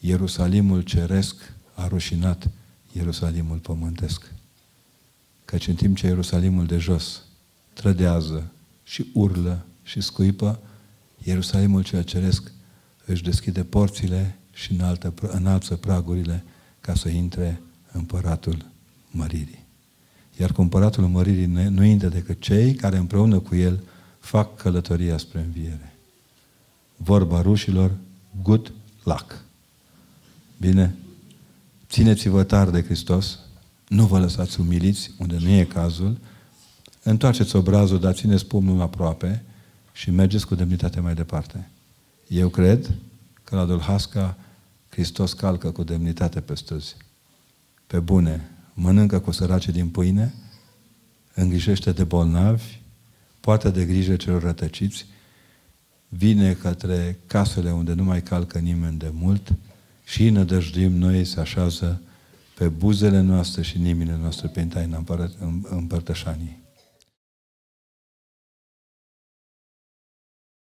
Ierusalimul 0.00 0.80
ceresc 0.80 1.52
a 1.74 1.86
rușinat 1.86 2.50
Ierusalimul 2.92 3.58
pământesc. 3.58 4.34
Căci 5.46 5.68
în 5.68 5.74
timp 5.74 5.96
ce 5.96 6.06
Ierusalimul 6.06 6.66
de 6.66 6.78
jos 6.78 7.22
trădează 7.72 8.50
și 8.84 9.06
urlă 9.12 9.66
și 9.82 10.00
scuipă, 10.00 10.60
Ierusalimul 11.22 11.82
cel 11.82 12.02
ceresc 12.02 12.52
își 13.04 13.22
deschide 13.22 13.64
porțile 13.64 14.38
și 14.52 14.72
înaltă, 14.72 15.14
înalță 15.20 15.76
pragurile 15.76 16.44
ca 16.80 16.94
să 16.94 17.08
intre 17.08 17.60
împăratul 17.92 18.64
măririi. 19.10 19.64
Iar 20.36 20.52
cu 20.52 20.60
împăratul 20.60 21.06
măririi 21.06 21.46
nu 21.46 21.84
intră 21.84 22.08
decât 22.08 22.40
cei 22.40 22.74
care 22.74 22.96
împreună 22.96 23.38
cu 23.38 23.54
el 23.54 23.80
fac 24.18 24.56
călătoria 24.56 25.18
spre 25.18 25.40
înviere. 25.40 25.94
Vorba 26.96 27.40
rușilor, 27.40 27.96
good 28.42 28.72
luck. 29.04 29.44
Bine? 30.60 30.94
Țineți-vă 31.88 32.42
tare 32.42 32.70
de 32.70 32.82
Hristos, 32.82 33.38
nu 33.88 34.06
vă 34.06 34.18
lăsați 34.18 34.60
umiliți 34.60 35.10
unde 35.18 35.36
nu 35.40 35.48
e 35.48 35.64
cazul, 35.64 36.18
întoarceți 37.02 37.56
obrazul, 37.56 38.00
dar 38.00 38.14
țineți 38.14 38.46
pumnul 38.46 38.80
aproape 38.80 39.44
și 39.92 40.10
mergeți 40.10 40.46
cu 40.46 40.54
demnitate 40.54 41.00
mai 41.00 41.14
departe. 41.14 41.68
Eu 42.28 42.48
cred 42.48 42.94
că 43.44 43.56
la 43.56 43.64
Dolhasca 43.64 44.36
Hristos 44.88 45.32
calcă 45.32 45.70
cu 45.70 45.82
demnitate 45.82 46.40
pe 46.40 46.54
străzi. 46.54 46.96
Pe 47.86 47.98
bune, 47.98 48.50
mănâncă 48.74 49.18
cu 49.18 49.30
sărace 49.30 49.70
din 49.70 49.88
pâine, 49.88 50.34
îngrijește 51.34 51.92
de 51.92 52.04
bolnavi, 52.04 52.80
poartă 53.40 53.70
de 53.70 53.84
grijă 53.84 54.16
celor 54.16 54.42
rătăciți, 54.42 55.06
vine 56.08 56.52
către 56.52 57.18
casele 57.26 57.72
unde 57.72 57.92
nu 57.92 58.04
mai 58.04 58.22
calcă 58.22 58.58
nimeni 58.58 58.98
de 58.98 59.10
mult 59.12 59.52
și 60.04 60.30
nădăjduim 60.30 60.92
noi 60.92 61.24
să 61.24 61.40
așează 61.40 62.00
pe 62.58 62.68
buzele 62.68 63.20
noastre 63.20 63.62
și 63.62 63.78
nimile 63.78 64.18
noastre 64.20 64.48
pe 64.48 64.64
taina 64.64 65.04
împărtășanii. 65.70 66.65